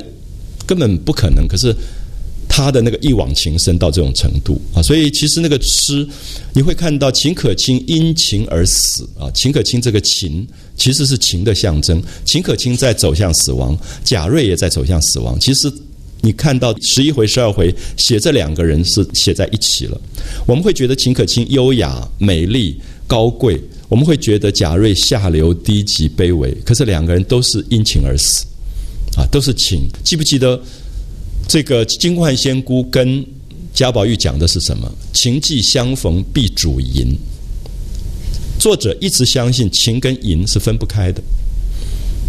[0.68, 1.74] 根本不可能，可是。
[2.54, 6.06] 他的那个一往情深到这种程度啊，所以其实那个诗，
[6.52, 9.32] 你会看到秦可卿因情而死啊。
[9.34, 10.46] 秦可卿这个情
[10.76, 15.40] 其实是情的象征，秦可卿在走向死亡，贾瑞也在走向死亡。
[15.40, 15.72] 其实
[16.20, 20.00] 你看到十一回、十二回写这两个人是写在一起了，
[20.46, 22.78] 我们会觉得秦可卿优雅、美丽、
[23.08, 26.54] 高贵，我们会觉得贾瑞下流、低级、卑微。
[26.66, 28.46] 可是两个人都是因情而死
[29.16, 29.88] 啊，都是情。
[30.04, 30.62] 记不记得？
[31.48, 33.26] 这个金冠仙姑跟
[33.74, 34.92] 贾宝玉讲的是什么？
[35.14, 37.16] 情既相逢必主淫。
[38.60, 41.22] 作者一直相信情跟淫是分不开的。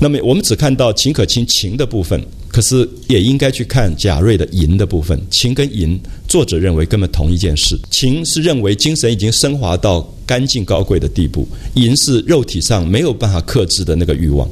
[0.01, 5.21] 那么我们只看到秦可卿情的部分，可是也应该去看贾瑞的淫的部分。
[5.31, 7.79] 情跟淫，作者认为根本同一件事。
[7.91, 14.49] 情是认为精神已经升华到干净高贵的地步，淫是肉体上没有办法克制的那个欲望。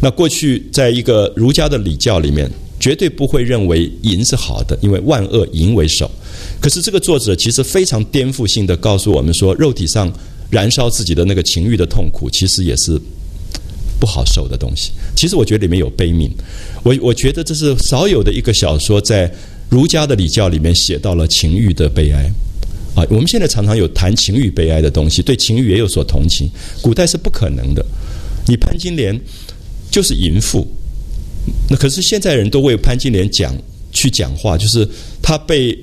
[0.00, 2.50] 那过去在一个儒家的礼教里面。
[2.88, 6.10] 绝对不会认为淫是好的，因为万恶淫为首。
[6.58, 10.10] 可是这个作者其实非常颠覆性的告诉我们说，肉体上
[10.48, 12.98] 燃烧自己的那个情欲的痛苦，其实也是
[14.00, 14.92] 不好受的东西。
[15.14, 16.30] 其实我觉得里面有悲悯。
[16.82, 19.30] 我我觉得这是少有的一个小说在
[19.68, 22.24] 儒家的礼教里面写到了情欲的悲哀。
[22.94, 26.48] 啊，我们现在常常有谈情欲悲哀的东西，对情欲也有所同情。
[26.80, 27.84] 古代是不可能的。
[28.46, 29.20] 你潘金莲
[29.90, 30.66] 就是淫妇。
[31.68, 33.56] 那可是现在人都为潘金莲讲
[33.92, 34.88] 去讲话，就是
[35.22, 35.76] 她被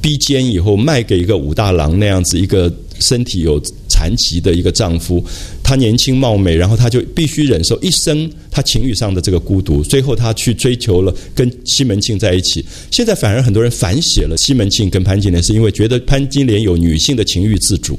[0.00, 5.24] 逼奸以后卖给一个武大郎那样子一个身体有残疾的一个丈夫，
[5.62, 12.64] 她年轻貌美，然后她就必须忍受一生她情欲上的这个孤独，最后她去追求了跟西门庆在一起。
[12.90, 17.98] 现在反而很多人反写了西门庆跟潘金莲，是因为觉得潘金莲有女性的情欲自主。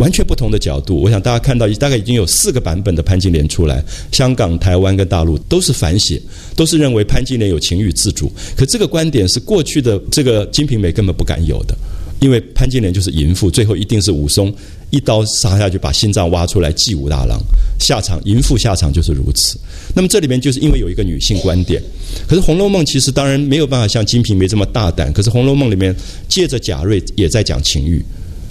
[0.00, 0.96] 完全不同的角度。
[0.96, 6.20] 我想大家看到，大概已经有四个版本的潘金莲出来，香港、台湾跟大陆都是反写，
[6.56, 8.32] 都是认为潘金莲有情欲自主。
[8.56, 11.76] 可这个观点是过去的这个《金瓶梅》根本不敢有的，
[12.18, 14.52] 因为潘金莲就是淫妇，最后一定是武松
[14.88, 17.38] 一刀杀下去，把心脏挖出来祭武大郎，
[17.78, 19.60] 下场淫妇下场就是如此。
[19.94, 21.82] 那么这里面就是因为有一个女性观点，
[22.26, 25.94] 可是《红楼梦》其实当然没有办法像《金瓶梅》这么大胆，可是《红楼梦》里面
[26.26, 28.02] 借着贾瑞也在讲情欲。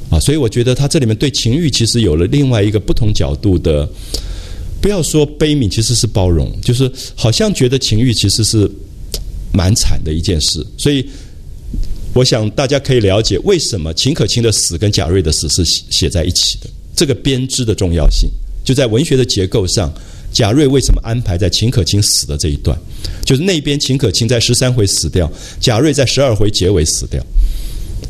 [0.10, 3.88] 啊，所以我觉得他这里面对情欲其实有了另外一个不同角度的，
[4.82, 8.70] 不要说悲悯，其实是包容，就是好像觉得情欲其实是
[9.54, 10.66] 蛮惨的一件事。
[10.78, 11.06] 所以
[12.14, 18.30] 我想大家可以了解为什么秦可卿的死跟贾瑞的死是写在一起的，这个编织的重要性
[18.64, 19.94] 就在文学的结构上。
[20.32, 22.78] 贾瑞为什么安排在秦可卿死的这一段？
[23.26, 25.28] 就是那边秦可卿在十三回死掉，
[25.60, 27.20] 贾瑞在十二回结尾死掉。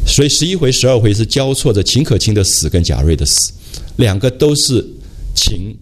[0.05, 3.51] 所以十一回、十二回是交错着秦可卿的死跟贾瑞的死，
[3.97, 4.85] 两个都是
[5.35, 5.75] 情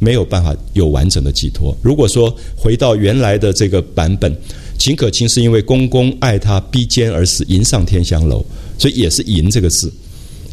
[0.00, 1.76] 没有办法有完整的寄托。
[1.82, 4.36] 如果说回到原来的这个版本，
[4.78, 8.44] 秦可卿是因为公公爱她逼奸而死，迎上天香楼，
[8.78, 9.92] 所以也是“迎”这个字，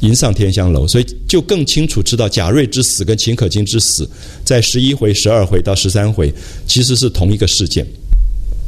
[0.01, 4.09] 迎上天香楼，所以就更清楚知道贾瑞之死跟秦可卿之死，
[4.43, 6.33] 在十一回、十二回到十三回
[6.67, 7.85] 其实是同一个事件。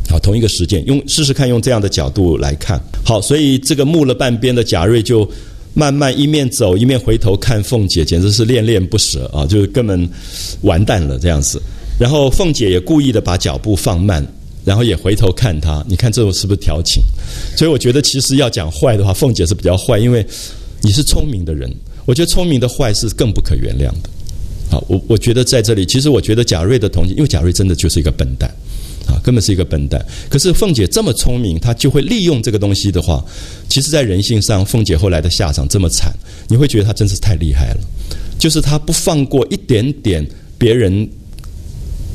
[0.09, 2.81] 好，同一个时间，用试试看，用这样的角度来看。
[3.03, 5.29] 好，所以这个木了半边的贾瑞就
[5.73, 10.09] 慢慢一面走一面回头看凤姐，简直是恋恋不舍啊，就是根本
[10.61, 11.61] 完蛋了这样子。
[11.99, 14.25] 然后凤姐也故意的把脚步放慢，
[14.63, 17.03] 然后也回头看他，你看这种是不是调情？
[17.57, 20.25] 所以我觉得其实要讲坏的话，凤姐是比较坏，因为
[20.81, 21.69] 你是聪明的人，
[22.05, 24.09] 我觉得聪明的坏是更不可原谅的。
[24.69, 28.49] 好，我我觉得在这里，其实我觉得贾瑞的同情，因为贾瑞真的就是一个笨蛋。
[29.07, 30.03] 啊，根本是一个笨蛋。
[30.29, 33.23] 可是凤姐这么聪明，她就会利用这个东西的话，
[33.69, 36.13] 其实，在人性上，凤姐后来的下场这么惨，
[36.47, 37.79] 你会觉得她真是太厉害了。
[38.37, 40.25] 就是她不放过一点点
[40.57, 41.09] 别人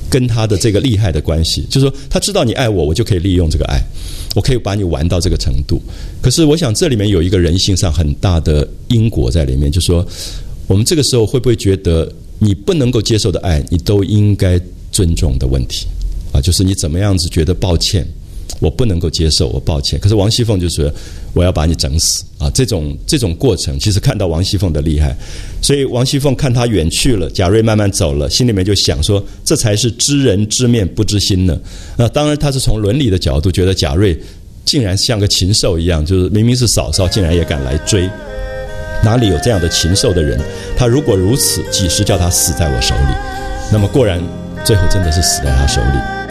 [0.08, 3.80] 跟她的这个厉害的关系，就是说，她知道你爱我，我就可以利用这个爱，
[4.34, 5.80] 我可以把你玩到这个程度。
[6.20, 10.06] 可是，我想这里面有一个人性上很大的因果在里面，就是说，
[10.66, 15.86] 我们这个时候会不会觉得，你不能够接受的爱，你都应该尊重的问题？
[16.32, 18.06] 啊，就是你怎么样子觉得抱歉，
[18.58, 19.98] 我不能够接受，我抱歉。
[20.00, 20.92] 可是王熙凤就是
[21.32, 22.50] 我要把你整死啊！
[22.50, 25.16] 这种这种过程，其实看到王熙凤的厉害，
[25.60, 31.58] 所以王熙凤看他远去了，贾瑞慢慢走了，心里面就想说，这才是知人知面不知心呢。
[31.96, 34.18] 那当然，他是从伦理的角度觉得贾瑞
[34.64, 38.08] 竟然像个禽兽一样，就是明明是嫂嫂，竟然也敢来追，
[39.04, 40.38] 哪里有这样的禽兽的人？
[40.76, 43.14] 他如果如此，几时叫他死在我手里？
[43.72, 44.22] 那么果然，
[44.64, 46.21] 最后真的是死在他手里。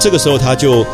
[0.00, 0.84] 这个时候，他就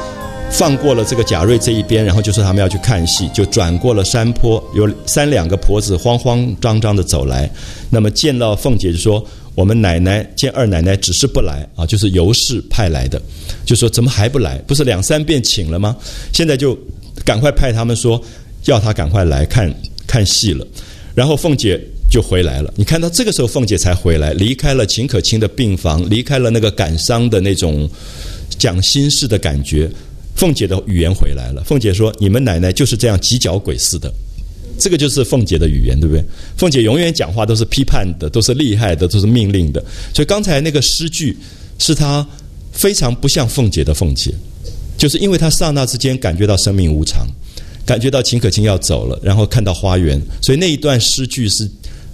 [0.51, 7.49] 放过了这个贾瑞这一边，然后就说他们要去看戏，就转过了山坡，有三两个婆子慌慌张张的走来。
[7.89, 13.23] 那么见到凤姐就说：“我们奶奶见二奶奶只是不来啊，就是尤氏派来的，
[13.65, 14.59] 就说怎么还不来？
[14.67, 15.97] 不是两三遍请了吗？
[16.33, 16.77] 现在就
[17.25, 18.21] 赶快派他们说
[18.65, 19.73] 要他赶快来看
[20.05, 20.67] 看戏了。”
[21.15, 21.81] 然后凤姐
[22.11, 22.75] 就回来了。
[22.77, 27.89] 你看到这个时候，凤姐才回来，离开了秦可卿的病房，离开了那个感伤的那种。
[28.59, 29.91] 讲心事的感觉，
[30.35, 31.63] 凤姐的语言回来了。
[31.65, 34.13] 凤姐说：“你们奶奶就是这样急脚鬼似的。”
[34.79, 36.25] 这个就是凤姐的语言，对不对？
[36.57, 39.83] 凤姐永远讲话都是批判的，都是厉害的，都是命令的。
[40.15, 41.37] 所以刚才那个诗句
[41.79, 42.27] 是她
[42.73, 44.35] 非常不像凤姐的凤姐，
[44.99, 47.27] 就是因为她刹那之间感觉到生命无常，
[47.87, 51.71] 感觉到秦可卿要走了，然后看到花园，所以那一段诗句是。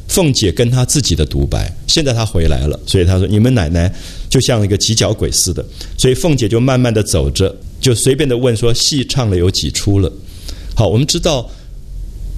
[0.09, 3.93] 凤姐跟她自己的独白，现在她回来了，所以她说：“你们奶奶
[4.29, 5.65] 就像一个急脚鬼似的。”
[5.97, 10.13] 所以凤姐就慢慢的走着，就随便的问说：“戏唱了有几出了？”
[10.77, 11.49] 好，我们知道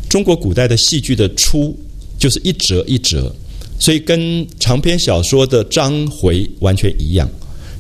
[0.09, 1.77] 中国古代的戏剧的出
[2.19, 3.35] 就是一折一折，
[3.79, 7.29] 所以跟长篇小说的章回完全一样。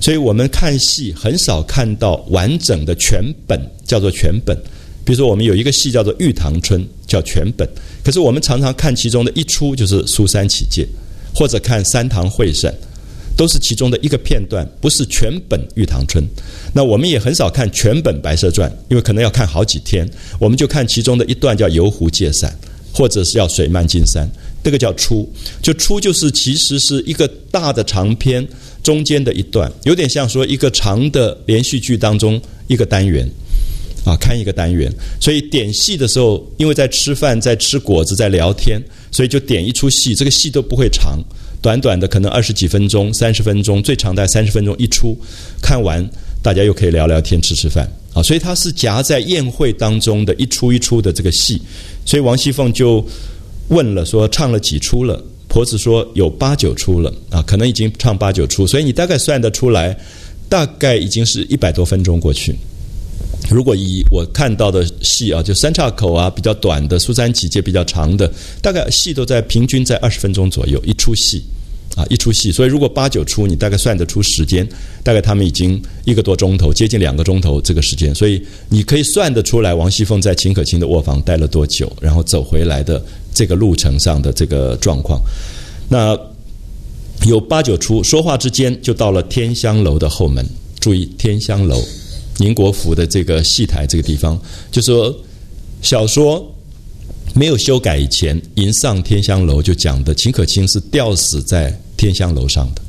[0.00, 4.56] 所以我们看戏很少看到完整的全本，叫做全本。
[5.04, 7.68] 比如说，我们有一个戏叫做《玉堂春》，叫全本。
[8.02, 10.82] 可是我们常常看其中的一出，就是《苏三起解》，
[11.38, 12.72] 或者看《三堂会审》，
[13.36, 16.24] 都是其中的一个片段，不是全本《玉堂春》。
[16.72, 22.50] 那我们也很少看全本《白蛇传》，因为可能要看好几天，我们就看其中的一段，叫《游湖借伞》，
[22.96, 24.26] 或者是要《水漫金山》，
[24.62, 25.30] 这个叫出。
[25.60, 28.46] 就出就是其实是一个大的长篇
[28.82, 33.28] 中间的一段，有点像说一个长的连续剧当中一个单元。
[34.04, 34.92] 啊，看一个单元。
[35.20, 38.80] 所以点戏的时候，因为在吃饭、在吃果子、在聊天，
[39.10, 41.18] 所以就点一出戏，这个戏都不会长，
[41.62, 45.16] 短短的可能二十几分钟、三十分钟，最长在三十分钟一出，
[45.62, 46.06] 看完
[46.42, 48.22] 大家又可以聊聊天、吃吃饭啊。
[48.22, 51.60] 所以它是夹在宴会当中的一出一出的这个戏。
[52.04, 53.04] 所以王熙凤就
[53.68, 55.22] 问了，说唱了几出了？
[55.46, 59.96] 婆子说有八九出了啊，可能已经唱八九出，所以你大概算得出来，
[60.48, 62.52] 大概已经是一百多分钟过去。
[63.50, 68.32] 如果以我看到的戏啊，就三岔口啊比较短的，苏三起解比较长的，
[68.62, 71.42] 大概戏都在平均在二十分钟左右一出戏
[71.94, 72.50] 啊一出戏。
[72.50, 74.66] 所以如果八九出，你大概算得出时间，
[75.02, 83.02] 大概他们已经一个多钟头，接近两个钟头这个时间，所以你可以算得出来王熙凤在秦可卿的卧房待了多久，然后走回来的。
[83.36, 85.20] 这个路程上的这个状况，
[85.88, 86.16] 那
[87.26, 90.46] 有八九出，说话之间就到了天香楼的后门。
[90.78, 91.82] 注意，天香楼，
[92.38, 95.14] 宁国府的这个戏台这个地方，就说
[95.82, 96.44] 小说
[97.34, 102.82] 没有修改以前，迎上天香楼就讲的秦可卿是吊死在天香楼上的。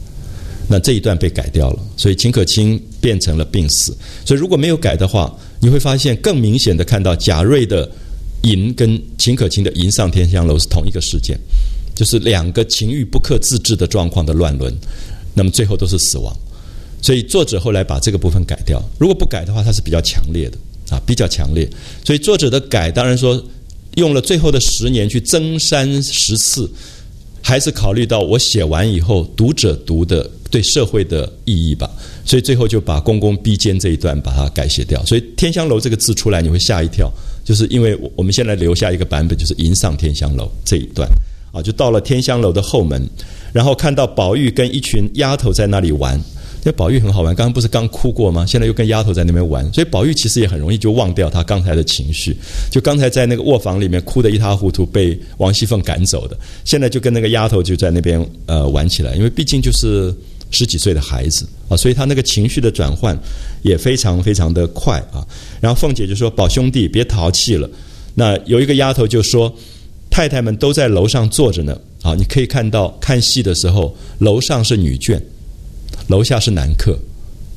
[0.67, 3.95] 那这一段被改掉了，所以秦可卿变成了病死。
[4.25, 7.89] 所以如果没有改的话，你会发现更明显的看到贾瑞的。
[8.43, 11.35] 吟跟秦可卿的吟上天香楼是同一个事件，
[11.95, 14.71] 就是两个情欲不可自制的状况的乱伦，
[15.33, 16.31] 那么最后都是死亡。
[17.01, 20.57] 所以作者后来把这个部分改掉，如果不改的话，它是比较强烈的
[20.89, 21.69] 啊，比较强烈。
[22.03, 23.41] 所以作者的改，当然说
[23.95, 26.69] 用了最后的十年去增删十次，
[27.41, 31.89] 还是考虑到我写完以后读者读的对社会的意义吧。
[32.25, 35.05] 所以最后就把公公逼奸这一段把它改写掉。
[35.05, 37.11] 所以天香楼这个字出来，你会吓一跳。
[37.43, 41.07] 就是因为我们现在留下一个版本，就是迎上天香楼这一段
[41.51, 43.07] 啊，就到了天香楼的后门，
[43.53, 46.19] 然后看到宝玉跟一群丫头在那里玩。
[46.65, 48.43] 那宝玉很好玩，刚刚不是刚哭过吗？
[48.43, 52.35] 现在又跟丫头在那边玩，所以宝玉其实也很容易就忘掉他刚才的情绪。
[52.71, 60.11] 就刚才在那个卧房里面哭得一塌糊涂，被王熙凤赶走的，现在就跟那个丫头就在那边呃玩起来，因为毕竟就是
[60.49, 63.15] 十几岁的孩子啊，所以他那个情绪的转换
[63.61, 65.21] 也非常非常的快啊。
[65.61, 67.69] 然后凤姐就说：“宝兄弟，别淘气了。”
[68.15, 69.55] 那有一个丫头就说
[70.09, 75.19] ：“太太们都在楼上坐着呢。”啊，你可以看到看戏的时候，楼上是女眷，
[76.07, 76.97] 楼下是男客，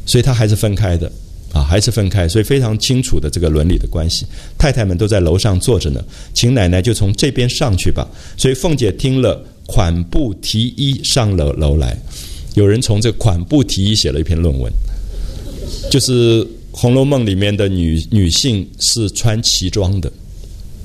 [0.06, 1.10] 所以他还是分开的
[1.52, 4.26] 啊，还是分开，所以非常清楚的这个伦理的关系。
[4.56, 8.08] 太太们都在楼上坐着呢，请奶奶就从这边上去吧。
[8.36, 11.96] 所以凤姐听了，款步提衣上了楼来。
[12.54, 14.72] 有人从这款步提衣写了一篇论文，
[15.90, 16.46] 就是。
[16.80, 20.12] 《红楼梦》里面的女女性是穿旗装的，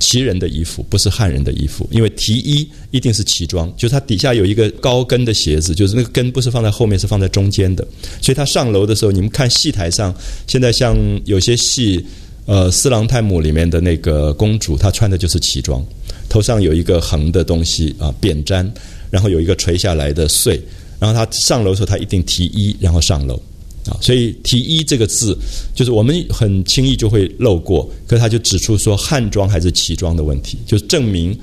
[0.03, 1.87] 旗人的衣服，不是汉人的衣服。
[1.91, 7.87] 因为提衣一定是旗装，就是它底下有一个高跟的鞋子，就是那个跟不是放在后面，是放在中间的。
[8.21, 10.13] 所以他上楼的时候，你们看戏台上，
[10.47, 12.05] 现在像有些戏，
[12.45, 15.81] 呃，《四郎探母》里面的那个公主，她穿的就是旗装，
[16.27, 18.69] 头上有一个横的东西啊，扁毡，
[19.09, 20.61] 然后有一个垂下来的穗，
[20.99, 23.41] 然后她上楼的时候，她一定提衣，然后上楼。
[23.86, 25.38] 啊，所以提衣这个字，
[25.75, 31.38] 就是我们很轻易就会漏过，可是他就指出说汉装还是旗装的问题，就证明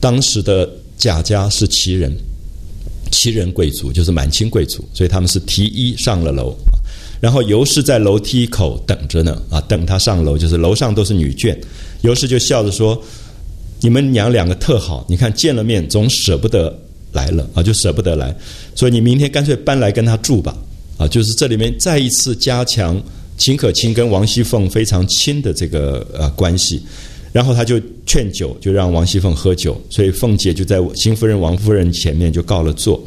[0.00, 0.68] 当时的
[0.98, 2.12] 贾家是旗人，
[3.12, 6.56] 旗人贵族就是满清贵族，所以他们是提衣上了楼，
[7.20, 11.56] 然后尤氏在楼梯口等着呢，啊，等他上楼，就是楼上都是女眷，
[12.00, 13.00] 尤氏就笑着说
[13.80, 16.76] ：“你们娘两个特好，你看见了面总舍不得
[17.12, 18.34] 来了啊，就舍不得来，
[18.74, 20.56] 所以你明天干脆搬来跟他住吧。”
[21.00, 23.02] 啊，就是这里面再一次加强
[23.38, 26.78] 秦可卿跟王熙凤非常亲的这个呃关系，
[27.32, 33.00] 然后他就劝酒，就让王熙凤喝酒，所以凤姐就在邢夫人、王夫人前面就告了状，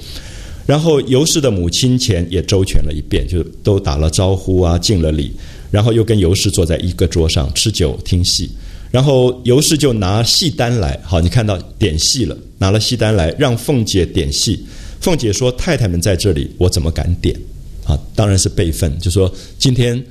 [0.66, 5.32] 然后尤氏的母亲前也周全了一遍，就都打了招呼啊，敬了礼，
[5.70, 8.50] 然后又跟尤氏坐在一个桌上吃酒听戏，
[8.90, 14.66] 然后尤氏就拿戏单来，好，你看到点戏了，拿了戏单来让凤姐点戏，
[15.00, 17.40] 凤姐说太太们在这里，我怎么敢点？
[17.86, 18.98] 啊，当然是辈分。
[19.00, 20.02] 就说今天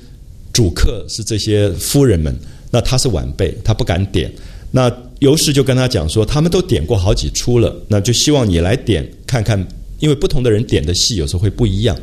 [0.52, 2.34] 主客是这些夫人们，
[2.70, 4.32] 那他是晚辈，他不敢点。
[4.70, 9.58] 那尤氏就跟他讲说，他们都点过好几出了，那就希望你来点看看，
[10.00, 11.96] 因为不同的人点的戏有时候会不一样。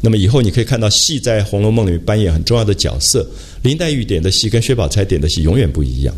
[0.00, 3.24] 那么以后你可以看到戏在《红楼梦》里面扮演很重要的角色。
[3.62, 6.14] 林黛玉点的戏跟薛宝钗点的戏永远不一样，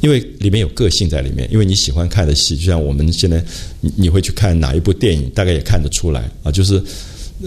[0.00, 1.48] 因为里面有个性在里面。
[1.52, 3.44] 因为你喜欢看的戏，就像我们现在
[3.80, 6.82] 你你会去看哪一部电影，大概也看得出来啊，就是。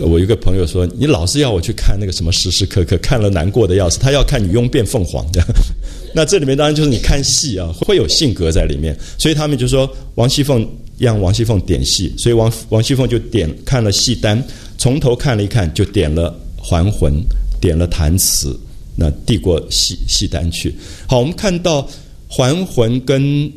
[0.01, 3.99] 我一个朋友说：“你老是要我去看那个什么时时刻刻，看了难过的要死。
[3.99, 5.47] 他要看女佣变凤凰这样。
[6.15, 8.97] 那这里面当然就是你看戏啊，会有性格在里面。
[9.17, 10.67] 所以他们就说王熙凤
[10.97, 14.43] 让王熙凤点戏，所以王王熙凤就点看了戏单，
[14.77, 17.13] 从头看了一看，就点了还魂，
[17.61, 18.59] 点了弹词，
[18.95, 20.73] 那递过戏戏单去。
[21.07, 21.87] 好，我们看到
[22.27, 23.51] 还魂跟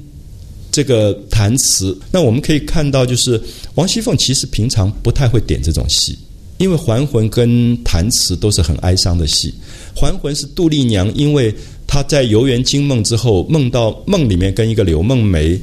[0.71, 3.41] 这个弹词，那我们可以看到，就是
[3.75, 6.19] 王熙凤其实平常不太会点这种戏，
[6.59, 9.53] 因为还魂跟弹词都是很哀伤的戏。
[9.95, 11.55] 还魂是杜丽娘，因为
[11.87, 15.59] 她在游园惊梦之后，梦到梦里面跟一个柳梦梅。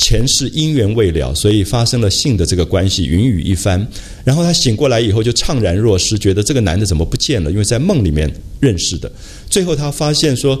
[0.00, 3.84] 前世姻缘未了，所以发生了性的这个关系，云雨一番。
[4.22, 7.50] 然后她醒过来以后就怅然若失，觉得这个男的怎么不见了？
[7.50, 9.10] 因为在梦里面认识的。
[9.50, 10.60] 最后他发现说，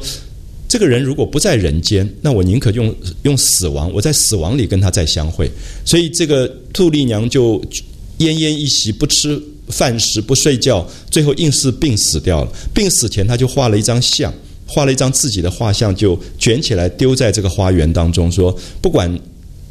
[0.66, 5.48] 这个人如果不在人间，那我宁可用用死亡，我在死亡里跟他再相会。
[5.84, 7.60] 所以这个杜丽娘就
[8.18, 12.52] 奄奄一息，不吃饭食，不睡觉，最后硬是病死掉了。
[12.74, 14.32] 病死前他就画了一张像。
[14.70, 19.18] 画了一张自己的画像，就卷起来丢在这个花园当中，说不管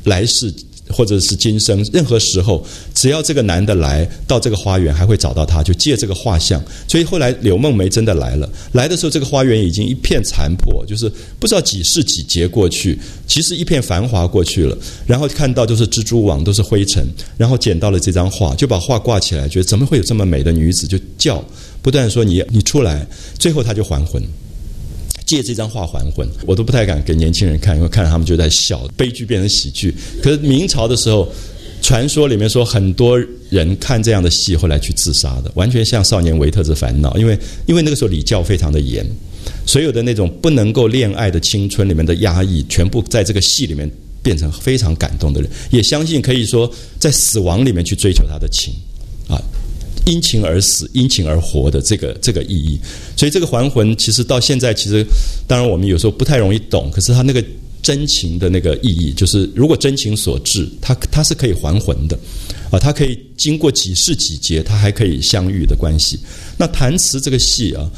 [0.05, 0.51] 来世
[0.89, 6.63] 或者是今生，任何时候，只要这个男的来到这个花园，还会找到他，就借这个画像。
[6.87, 14.77] 所以后来柳梦梅真的来了，来的时候这个花园已经一片残破，就是不知道几世几劫过去，其实一片繁华过去了。
[15.05, 17.05] 然后看到都是蜘蛛网，都是灰尘，
[17.37, 20.87] 然后捡到了这张画，就把画挂起来，觉得怎么会有这么美的女子？
[20.87, 21.43] 就叫
[21.81, 23.05] 不断说你你出来，
[23.37, 24.21] 最后他就还魂。
[25.27, 29.93] 借这张画还魂，我都不太敢给年轻人看，因为看了他们就在笑，悲剧变成喜剧。
[30.23, 31.27] 可是明朝的时候，
[31.81, 33.19] 传说里面说很多
[33.49, 39.05] 人看这样的戏后来去自杀的，完全像《少年维特之烦恼》，因为因为那个时候礼教非常的严，
[39.65, 43.89] 所有的那种不能够恋爱的青春里面的压抑，全部在这个戏里面
[44.23, 48.73] 变成非常感动的人，也相信可以说在死亡里面去追求他的情，
[50.07, 52.79] 因情而死，因情而活的这个这个意义，
[53.15, 55.05] 所以这个还魂其实到现在其实，
[55.45, 57.43] 当然我们有时候不太容易懂，可是他那个
[57.83, 62.17] 真情的那个意义，就是如果真情所致，他他是可以还魂的，
[62.71, 66.17] 啊，他可以经过几世几劫，他还可以相遇的关系。
[66.57, 67.91] 那弹词这个戏啊，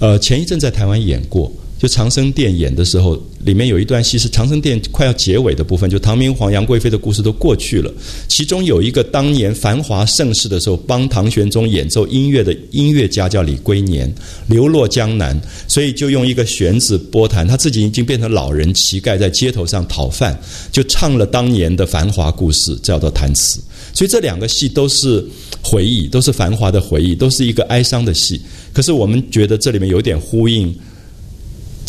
[0.00, 1.52] 呃，前一阵在台湾演过。
[1.80, 7.90] 就长生殿演的时候，里面有一段戏是长生殿快要结尾的部分，就唐明皇、杨贵妃的故事都过去了。
[8.28, 14.14] 其中有一个当年繁华盛世的时候帮唐玄宗演奏音乐的音乐家叫李龟年，
[14.46, 20.38] 流落江南，所以就用一个弦子拨弹，他自己已经变成老人乞丐，在街头上讨饭，
[20.70, 23.58] 就唱了当年的繁华故事，叫做弹词。
[23.94, 25.26] 所以这两个戏都是
[25.62, 28.38] 回忆，都是繁华的回忆，都是一个哀伤的戏。
[28.70, 30.74] 可是我们觉得这里面有点呼应。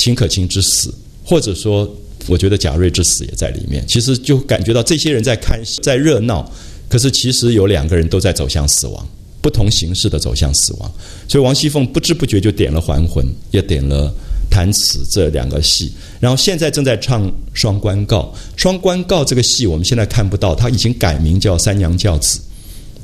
[0.02, 0.92] 秦可卿之死，
[1.24, 1.88] 或者说，
[2.26, 3.86] 我觉得贾瑞之死也在里面。
[3.88, 6.52] 其实就感觉到这些人在看戏在热闹，
[6.90, 9.08] 可是其实有两个人都在走向死亡，
[9.42, 10.92] 不同形式的走向死亡。
[11.28, 14.12] 所以王熙凤不知不觉就点了还魂，也点了
[14.50, 15.92] 弹词这两个戏。
[16.20, 22.40] 然后现在正在唱《双关告》，《双关告》这个戏我们现在看不到，它已经改名叫《三娘教子》。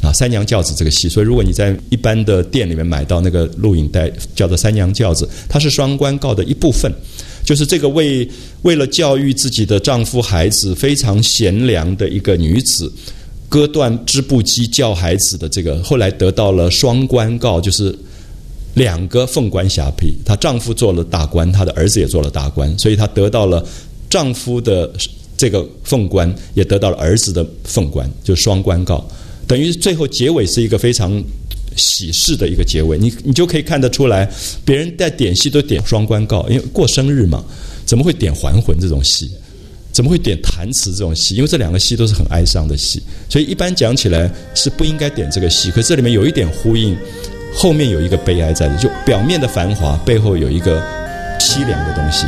[0.02, 6.94] 啊，三娘教子这个戏，所以如果你在一般的店里面买到那个录影带，叫做《三娘教子》，它是双关告的一部分，
[7.44, 8.30] 就是这个为
[8.62, 12.92] 为了教育自己的丈夫孩子非常贤良的一个女子，
[13.50, 17.98] 割断织布机教孩子的这个，后来得到了双关告，就是
[18.76, 23.66] 两个凤冠霞帔，她丈夫做了大官，她的儿子也做了大官，所以她得到了
[24.10, 24.92] 丈夫的
[25.36, 29.04] 这个凤冠，也得到了儿子的凤冠，就双关告。
[29.48, 31.24] 等于最后结尾是一个非常
[31.76, 34.30] 喜事的一个结尾，你你就可以看得出来，
[34.66, 37.44] 别人在点戏都点双关告，因为过生日嘛，
[37.86, 39.32] 怎么会点还魂这种戏？
[39.94, 41.36] 怎么会点弹词这种戏？
[41.36, 45.72] 因为这两个戏都是很哀伤的戏，所以一般讲起来是不应该点这个戏。
[45.72, 46.96] 可这里面有一点呼应，
[47.56, 50.80] 后面有一个悲哀在的，就表面的繁华背后有一个
[51.40, 52.28] 凄凉的东西。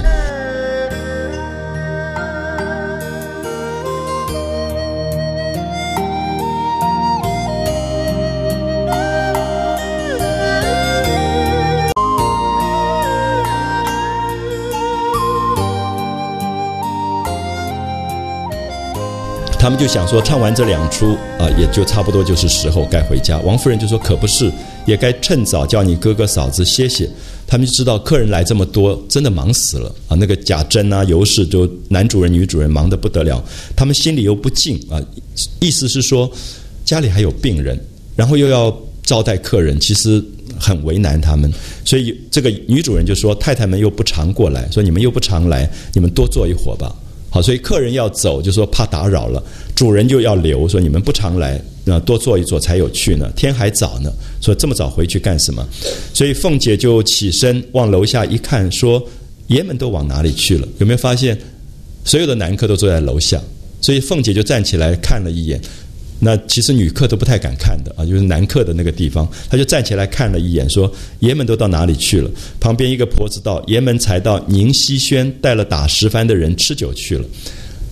[19.60, 23.38] 他们就想说，唱完这两出啊，也就差不多就是时候该回家。
[23.39, 24.49] 王夫人就说：“可不是，
[24.88, 27.10] 也该趁早叫你哥哥嫂子歇歇。”
[27.45, 30.16] 他们就知道客人来这么多，真的忙死了啊！
[30.16, 33.43] 那个贾珍啊、尤氏，就男主人、女主人忙得不得了。
[33.76, 34.97] 他们心里又不静啊，
[35.60, 36.32] 意思是说
[36.86, 37.78] 家里还有病人，
[38.16, 40.24] 然后又要招待客人，其实
[40.57, 41.51] 很为难他们。
[41.84, 46.95] 所以这个女主人就说：“太太们又不常过来，说你们又不常来，你们多坐一会儿吧。”
[47.30, 49.39] 好，所以客人要走，就说怕打扰了；
[49.75, 53.32] 主人就要留，说你们不常来，那多坐一坐才有趣呢。
[53.36, 54.11] 天还早呢，
[54.41, 55.63] 说这么早回去干什么？
[56.13, 59.01] 所以凤姐就起身往楼下一看，说
[59.47, 60.67] 爷们都往哪里去了？
[60.80, 61.38] 有没有发现
[62.03, 63.39] 所有的男客都坐在楼下？
[63.82, 65.61] 所以凤姐就站起来看了一眼，
[66.20, 77.26] 那其实女客都不太敢看的啊，就是男客的那个地方，他就站起来看了一眼，说：“爷们都到哪里去了？”旁边一个婆子道：“爷们才到宁熙轩，带了打十番的人吃酒去了。”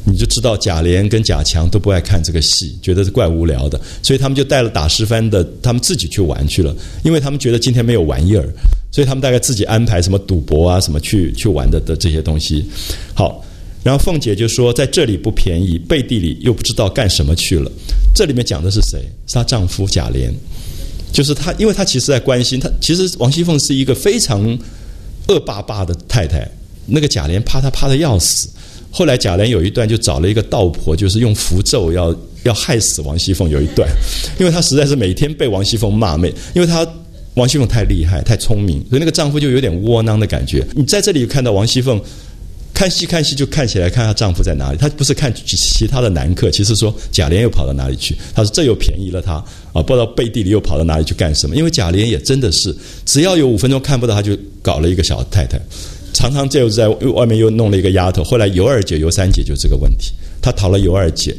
[0.09, 6.73] 你就知道贾琏跟贾强都不爱看这个戏，觉得是怪无聊的，所以他们就带了打十番的，他们自己去玩去了，
[7.03, 8.47] 因为他们觉得今天没有玩意儿，
[8.89, 12.65] 所以他们大概自己安排什么赌博啊，什么去去玩的的这些东西。
[13.13, 13.43] 好，
[13.87, 17.71] 然后凤姐就说在这里不便宜，背地里又不知道干什么去了。
[18.13, 18.99] 这里面讲的是谁？
[19.25, 20.29] 是她丈夫贾琏，
[21.13, 22.69] 就是她，因为她其实在关心她。
[22.81, 24.59] 其实王熙凤是一个非常
[25.29, 26.45] 恶霸霸的太太，
[26.85, 28.49] 那个贾琏怕她怕的要死。
[28.91, 32.13] 后来贾琏有一段就找了一个道婆，就是用符咒要
[32.43, 33.49] 要害死王熙凤。
[33.49, 33.89] 有一段，
[34.37, 36.85] 因为她实在是每天被王熙凤骂，每因为她
[37.35, 40.67] 王熙凤太厉害、太聪明，所以那个丈夫就有点窝囊的感觉。
[40.75, 42.01] 你在这里看到王熙凤
[42.77, 48.15] 看戏看戏，就看起来看她丈夫在哪里，她不是看其他的男客，其实说贾琏又跑到哪里去？
[48.35, 51.55] 她说这又便宜了她啊，不知道背地里又跑到哪里去干什么？
[51.55, 52.71] 因为贾琏也真的是，
[53.03, 55.59] 只要有五分钟看不到，他就搞了一个小太太。
[56.13, 61.35] 常常就在外面又弄了一个丫头，后来尤二姐、尤三姐就这个问题，他讨了尤二姐，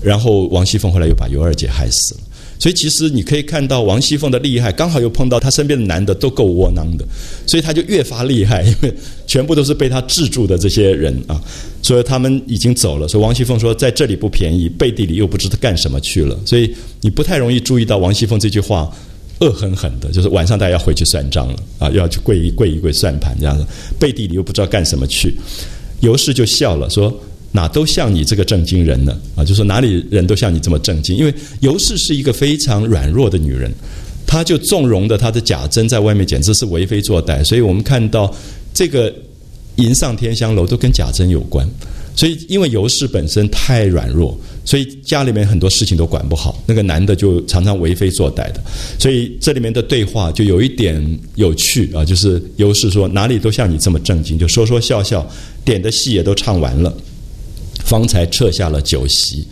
[0.00, 2.20] 然后王熙凤后来又把尤二姐害死了。
[2.58, 7.04] 所以其实你可以看到王熙凤的厉害，刚好又碰到她身边的男的都够窝囊的，
[7.46, 8.92] 所以她就越发厉害，因为
[9.26, 11.40] 全部都是被她制住的这些人啊。
[11.82, 16.38] 所以他们已经走了，所以王熙凤说在这里不便宜，背地里又不知道干什么去了。
[16.44, 18.90] 所以你不太容易注意到王熙凤这句话。
[19.40, 23.64] 恶狠狠的，就是晚上大家要回去算账了啊，要去跪一跪一跪算盘这样子，
[23.96, 25.32] 背地里又不知道干什么去。
[26.00, 27.08] 尤氏就笑了，说
[27.52, 29.16] ：“哪都像你这个正经人呢？
[29.36, 31.16] 啊，就说哪里人都像你这么正经。
[31.16, 33.72] 因为尤氏是一个非常软弱的女人，
[34.26, 37.44] 她就纵容的她的贾珍在外面简直是为非作歹。
[37.44, 38.34] 所以我们看到
[38.72, 39.14] 这个
[39.76, 41.68] 迎上天香楼都跟贾珍有关。
[42.14, 44.38] 所以因为尤氏本身太软弱。”
[44.68, 48.60] 所以家里面很多事情都管不好，那个男的就常常为非作歹的，
[48.98, 55.26] 所以这里面的对话就有一点有趣啊，就是尤氏说哪里都像你这么正经，就说说笑笑，
[55.64, 56.94] 点的戏也都唱完了，
[57.88, 59.44] 方才撤下了酒席，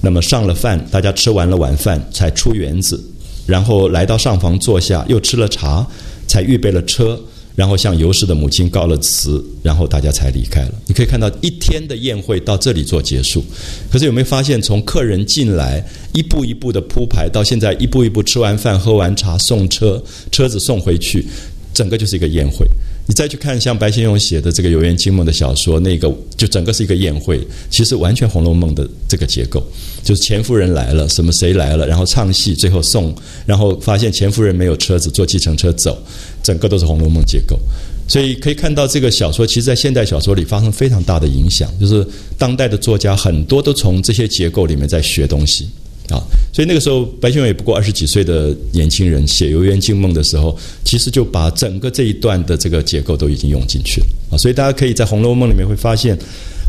[0.00, 3.02] 那么上了饭，大家吃完了晚饭才出园子，
[3.46, 5.84] 然后来到上房坐下，又吃了茶，
[6.28, 7.18] 才预备了车。
[7.56, 10.72] 然后向尤氏的母亲告了辞，然后大家才离开了。
[10.86, 13.44] 你可以看到一天的宴会到这里做结束。
[13.92, 15.84] 可是有没有发现，从客人进来
[16.14, 21.26] 一步一步的铺排，到现在一步一步吃完饭、喝完茶送车，车子送回去，
[21.74, 22.66] 整个就是一个宴会。
[23.10, 29.60] 你再去看像白先勇写的这个《游园惊梦》的小说，那个就整个是一个宴会，其实完全《红楼梦》的这个结构，
[30.04, 33.12] 就是钱夫人来了，什么谁来了，然后唱戏，最后送，
[33.44, 36.00] 然后发现钱夫人没有车子，坐计程车走，
[36.40, 37.58] 整个都是《红楼梦》结构。
[38.06, 42.06] 所以可以看到，这个小说其实，在现代小说里发生非常大的影响，就是
[42.38, 45.68] 当代的作家很多都从这些结构里面在学东西。
[46.10, 46.20] 啊，
[46.52, 54.36] 所以那个时候白先勇也不过二十几岁的年轻人，写《游园惊梦》的时候，其实就把整个这一段的这个结构都已经用进去了啊。
[54.36, 56.18] 所以大家可以在《红楼梦》里面会发现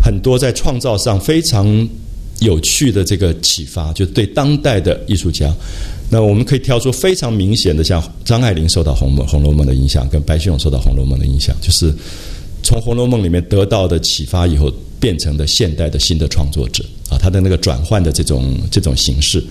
[0.03, 1.87] 很多在创造上非常
[2.39, 5.53] 有趣的这个启发，就对当代的艺术家。
[6.09, 11.93] 那我们可以挑出非常明显的，像张爱玲受到《红楼红楼梦》的影响，跟白先勇受到《红楼梦》的影响，就是
[12.63, 14.71] 从《红楼梦》里面得到的启发以后。
[15.01, 19.43] 变成的现代的新的创作者啊，他的那个转换的这种这种形式，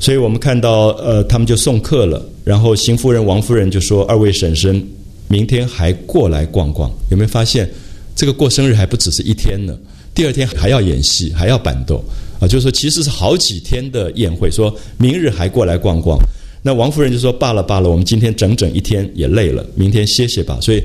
[0.00, 4.84] 所以我们看到呃，他们就送客了，然后邢夫人、王夫人就说：“二位婶婶，
[5.28, 7.70] 明天还过来逛逛。”有没有发现
[8.16, 9.78] 这个过生日还不只是一天呢？
[10.12, 12.02] 第二天还要演戏，还要板斗
[12.40, 14.50] 啊，就是说其实是好几天的宴会。
[14.50, 16.18] 说明日还过来逛逛，
[16.64, 20.82] 那王夫人就说：“罢了罢了，我们今天整整一天也累了，明天歇歇吧。”所以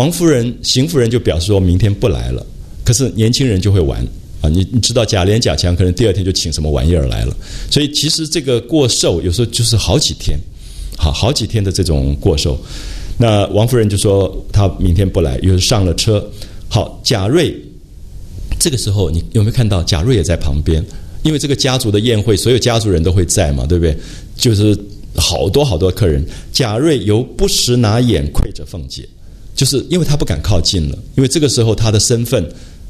[0.00, 2.46] 王夫人、邢夫人就表示说明天不来了。
[2.82, 4.02] 可是年轻人就会玩
[4.40, 4.48] 啊！
[4.48, 7.36] 你你知道贾琏贾强可能第二天就请什么玩意儿来了，
[7.70, 10.38] 所以其实这个过寿有时候就是好几天，
[10.96, 12.58] 好好几天的这种过寿。
[13.18, 16.26] 那王夫人就说她明天不来，又上了车。
[16.70, 17.54] 好，贾瑞
[18.58, 20.82] 这个时候你有没有看到贾瑞也在旁边？
[21.24, 23.94] 因为这个家族的宴会，所有家族人都会在嘛，对不对？
[24.34, 24.74] 就是
[25.14, 26.24] 好多好多客人。
[26.54, 29.06] 贾瑞由不时拿眼窥着凤姐，
[29.60, 32.42] 就是因为他不敢靠近了，因为这个时候他的身份。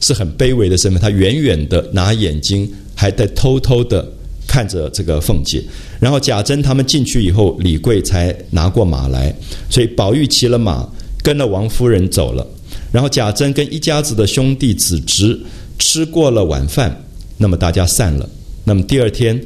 [0.02, 4.10] 是很卑微的身份，他远远的拿眼睛，还在偷偷的
[4.48, 5.62] 看着这个凤姐。
[6.00, 9.30] 然后贾珍他们进去以后，李贵才拿过马来，
[9.68, 10.88] 所以宝玉骑了马，
[11.22, 12.46] 跟了王夫人走了。
[12.90, 15.38] 然后贾珍跟一家子的兄弟子侄
[15.78, 16.98] 吃过了晚饭，
[17.36, 18.26] 那么大家散了。
[18.64, 19.38] 那么第二天，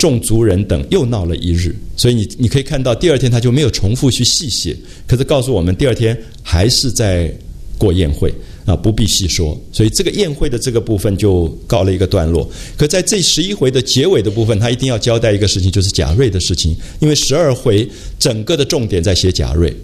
[0.00, 4.74] 众族人等又闹了一日，所以你你可以看到，第二天他就没有重复去细写，
[5.06, 7.30] 可是告诉我们，第二天还是在
[7.76, 8.32] 过宴会。
[8.66, 9.58] 啊，不必细说。
[9.72, 12.48] 所以这个宴会的这个部分就告了一个段落。
[12.76, 19.74] 可在这十一回的结尾的部分，他一定要交代一个事情，就是贾瑞的事情，因为十二回整个的重点在写贾瑞。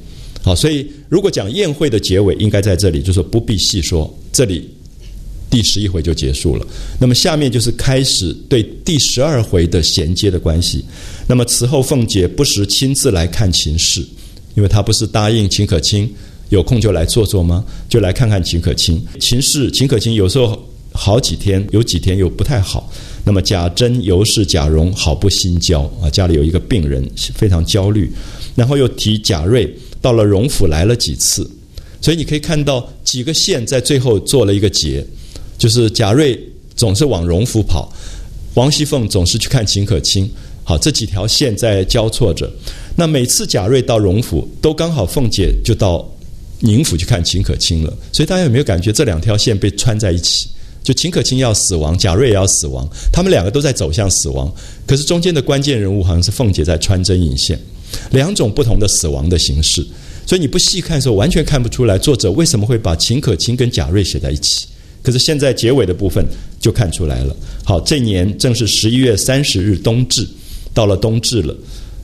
[0.43, 4.15] 好，所以如果讲宴会的结尾，应该在这里，就说不必细说。
[4.31, 4.69] 这里
[5.57, 6.67] 第十一回就结束了。
[7.01, 10.85] 那么下面就是开始对第十二回的衔接的关系。
[11.27, 14.07] 那么此后凤姐不时亲自来看秦氏，
[14.55, 16.13] 因为她不是答应秦可卿
[16.51, 17.65] 有空就来坐坐吗？
[17.89, 19.03] 就来看看秦可卿。
[19.19, 20.63] 秦氏、秦可卿有时候
[20.93, 22.93] 好几天，有几天又不太好。
[23.25, 27.03] 那么贾珍、尤氏、贾蓉好不心焦啊，家里有一个病人
[27.35, 28.13] 非常焦虑。
[28.55, 29.75] 然后又提贾瑞。
[30.03, 31.51] 到了荣府来了几次，
[32.01, 35.05] 所以你可以看到几个县在最后做了一个结，
[35.59, 36.39] 就是贾瑞
[36.75, 37.91] 总是往荣府跑，
[38.55, 40.31] 王熙凤总是去看秦可卿，
[40.65, 42.51] 好这几条线在交错着。
[42.95, 46.07] 那每次贾瑞到荣府，都刚好凤姐就到
[46.61, 47.97] 宁府去看秦可卿了。
[48.13, 50.49] 所以大家有没有感觉这两条线被穿在一起？
[50.83, 54.53] 就秦可卿要死亡，贾瑞也要死亡，他们两个都在走向死亡，
[54.87, 57.59] 可是中间的关键人物好像是凤姐在穿针引线。
[58.11, 59.85] 两种不同的死亡的形式，
[60.27, 64.67] 所以你不细看的时候，完全看不出来作者为什么会把秦可卿跟贾瑞写在一起。
[65.07, 66.27] 可是现在结尾的部分
[66.59, 67.37] 就看出来了。
[67.63, 70.27] 好，这年正是十一月三十日冬至，
[70.75, 71.57] 到了冬至了，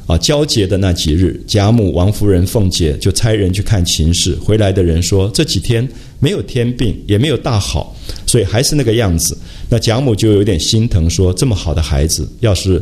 [0.07, 4.37] 啊，交接的那几日，贾母、王夫人、凤姐就差人去看秦氏。
[4.37, 5.87] 回来的人说，这几天
[6.20, 7.93] 没有天病，也没有大好，
[8.24, 9.37] 所以还是那个样子。
[9.69, 12.81] 那贾母就有点心疼，说这么好的孩子，要是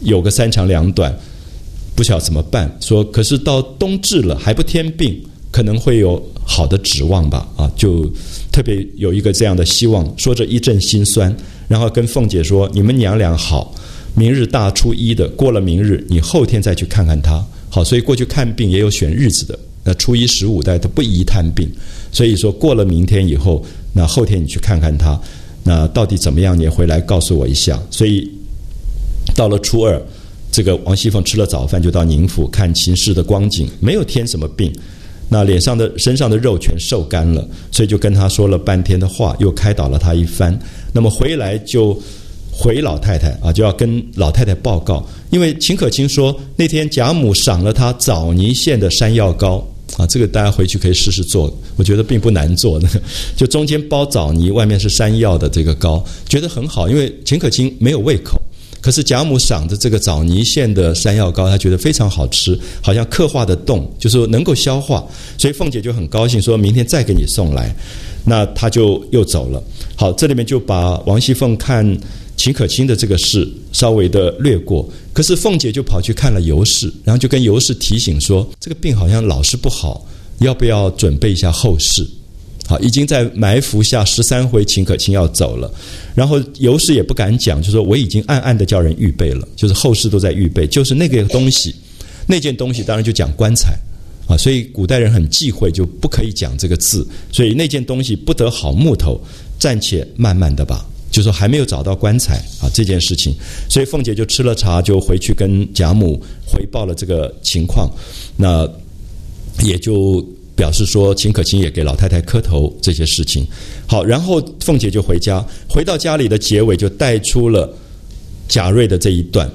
[0.00, 1.16] 有个三长两短。
[1.94, 5.16] 不晓怎么办，说可是到冬至了还不添病，
[5.54, 7.46] 可能会有好的指望吧？
[7.56, 8.10] 啊，就
[8.50, 11.32] 特别有一个这样的希望，说着一阵心酸，
[11.68, 13.72] 然后跟凤姐说：“你们娘俩好，
[14.16, 17.40] 明日大初一的，过了明日，你后天再去看看他。
[17.70, 21.70] 好，所以过去看病也有选日子的，那初一十五代他不宜探病，
[22.10, 25.16] 所以说过了明天以后，那后天你去看看他，
[25.62, 27.80] 那到底怎么样，你回来告诉我一下。
[27.92, 28.28] 所以
[29.36, 30.02] 到了初二。”
[30.50, 34.72] 这个王熙凤吃了早饭就到宁府看秦氏的光景，没有添什么病，
[35.34, 40.56] 那脸上的身上的肉全瘦干了，所以就跟他说了半天的话，又开导了他一番。
[40.92, 42.00] 那么回来就
[42.52, 49.66] 回老太太啊，就要跟老太太报告，因为秦可卿说那天贾母赏了他枣泥馅的山药糕
[49.96, 52.88] 啊，这个大家回去可以试试做，我觉得并不难做的，
[53.36, 58.40] 就中间包枣泥，外面是山药的这个糕，觉得很好，因为秦可卿没有胃口。
[58.84, 65.02] 可是贾母赏的这个枣泥馅的山药糕，她觉得非常好吃，好像刻画的动，就是能够消化，
[65.38, 67.74] 所以凤姐就很高兴，说明天再给你送来。
[68.26, 69.62] 那她就又走了。
[69.96, 71.98] 好，这里面就把王熙凤看
[72.36, 74.86] 秦可卿的这个事稍微的略过。
[75.14, 80.06] 可是凤姐就跑去看了尤氏，然后就跟尤氏提醒说，这个病好像老是不好，
[80.40, 82.06] 要不要准备一下后事？
[82.66, 85.70] 好，已经在埋伏下十三回，秦可卿要走了，
[86.14, 91.74] 然后尤氏也不敢讲，就说我已经暗暗的叫人预备了，就是后事都在预备，就是那个东西，
[92.26, 93.76] 那件东西当然就讲棺材
[94.26, 99.20] 啊，所以古代人很忌讳，就不可以讲这个字，所以那件东西不得好木头，
[99.58, 103.34] 暂且慢慢的吧，就说还没有找到棺材啊这件事情，
[103.68, 106.18] 所以凤姐就吃了茶，就回去跟贾母
[106.50, 107.90] 回报了这个情况，
[108.38, 108.66] 那
[109.62, 110.26] 也就。
[110.56, 113.46] 表示说秦可卿也给老太太磕头这些事情，
[113.86, 117.72] 好，然后凤姐就回家，回到家里的结尾就带出了
[118.46, 119.50] 贾瑞的这一段。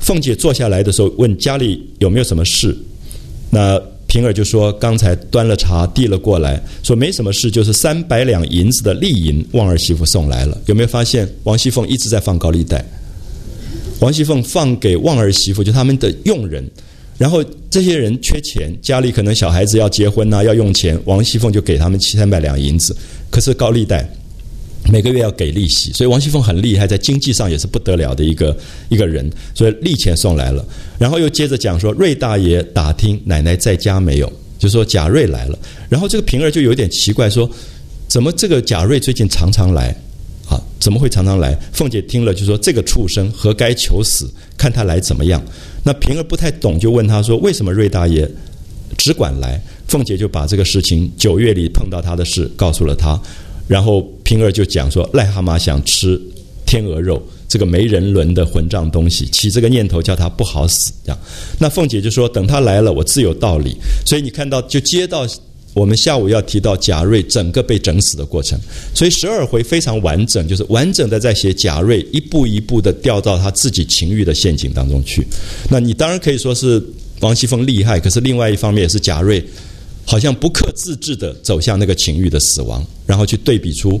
[0.00, 2.76] 凤姐坐下来的时候问家里有没有什么事，
[3.50, 10.60] 那平儿就说刚才端了茶递了过来，说没什么事，就是三百两银子的利银，旺儿媳妇送来了。
[10.66, 12.84] 有没有发现王熙凤一直在放高利贷？
[14.00, 16.68] 王熙凤放给旺儿媳妇，就他们的佣人。
[17.20, 22.96] 然后这些人缺钱，家里可能小孩子要结婚呐，要用钱，王熙凤就给他们七三百两银子，
[23.28, 24.08] 可是高利贷，
[24.90, 28.56] 每个月要给利息，所以王熙凤很厉害，在经济上也是不得了的一个
[28.88, 30.64] 一个人，所以利钱送来了。
[30.98, 35.58] 然后又接着讲说，瑞大爷打听奶奶在家没有，就说贾瑞来了。
[35.90, 37.46] 然后这个平儿就有点奇怪，说
[38.08, 39.94] 怎么这个贾瑞最近常常来？
[40.50, 41.56] 啊，怎么会常常来？
[41.72, 44.28] 凤姐听了就说：“这个畜生何该求死？
[44.58, 45.40] 看他来怎么样？”
[45.84, 48.28] 那平儿不太懂，就问他说：“为什么瑞大爷
[48.98, 53.16] 只管来？”凤姐就把这个事情九月里碰到他的事告诉了他，
[53.68, 56.20] 然后平儿就讲说：“癞蛤蟆想吃
[56.66, 61.18] 天鹅肉，这个没人伦的混账东西，起这个念头叫他不好死。”这样，
[61.60, 65.24] 那凤姐就说：“等他来了，我自有道理。”所以你看到就接到。
[65.80, 68.60] 我们下午要提到贾瑞整个被整死的过程，
[68.94, 75.26] 所以十二回非常完整，就是完整的在写贾瑞一步一步的掉到他自己情欲的陷阱当中去。
[75.70, 76.84] 那你当然可以说是
[77.20, 79.42] 王熙凤厉害，可是另外一方面也是贾瑞
[80.04, 83.98] 好像不克自制的走向那个情欲的死亡，然后去对比出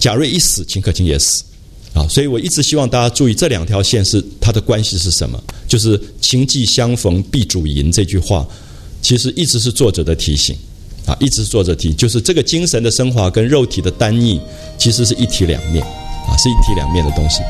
[0.00, 1.44] 贾瑞一死，秦可卿也死。
[1.92, 5.40] 啊，所以我一直希望大家注意这两条线是它的关系是什么？
[5.68, 8.44] 就是“情既相逢必主淫”这句话，
[9.00, 10.56] 其实一直是作者的提醒。
[11.06, 14.40] 啊，一直做这题，就是这个精神的升华跟肉体的单一，
[14.78, 15.84] 其实是一体两面。
[16.26, 17.42] 啊，是一体两面的东西。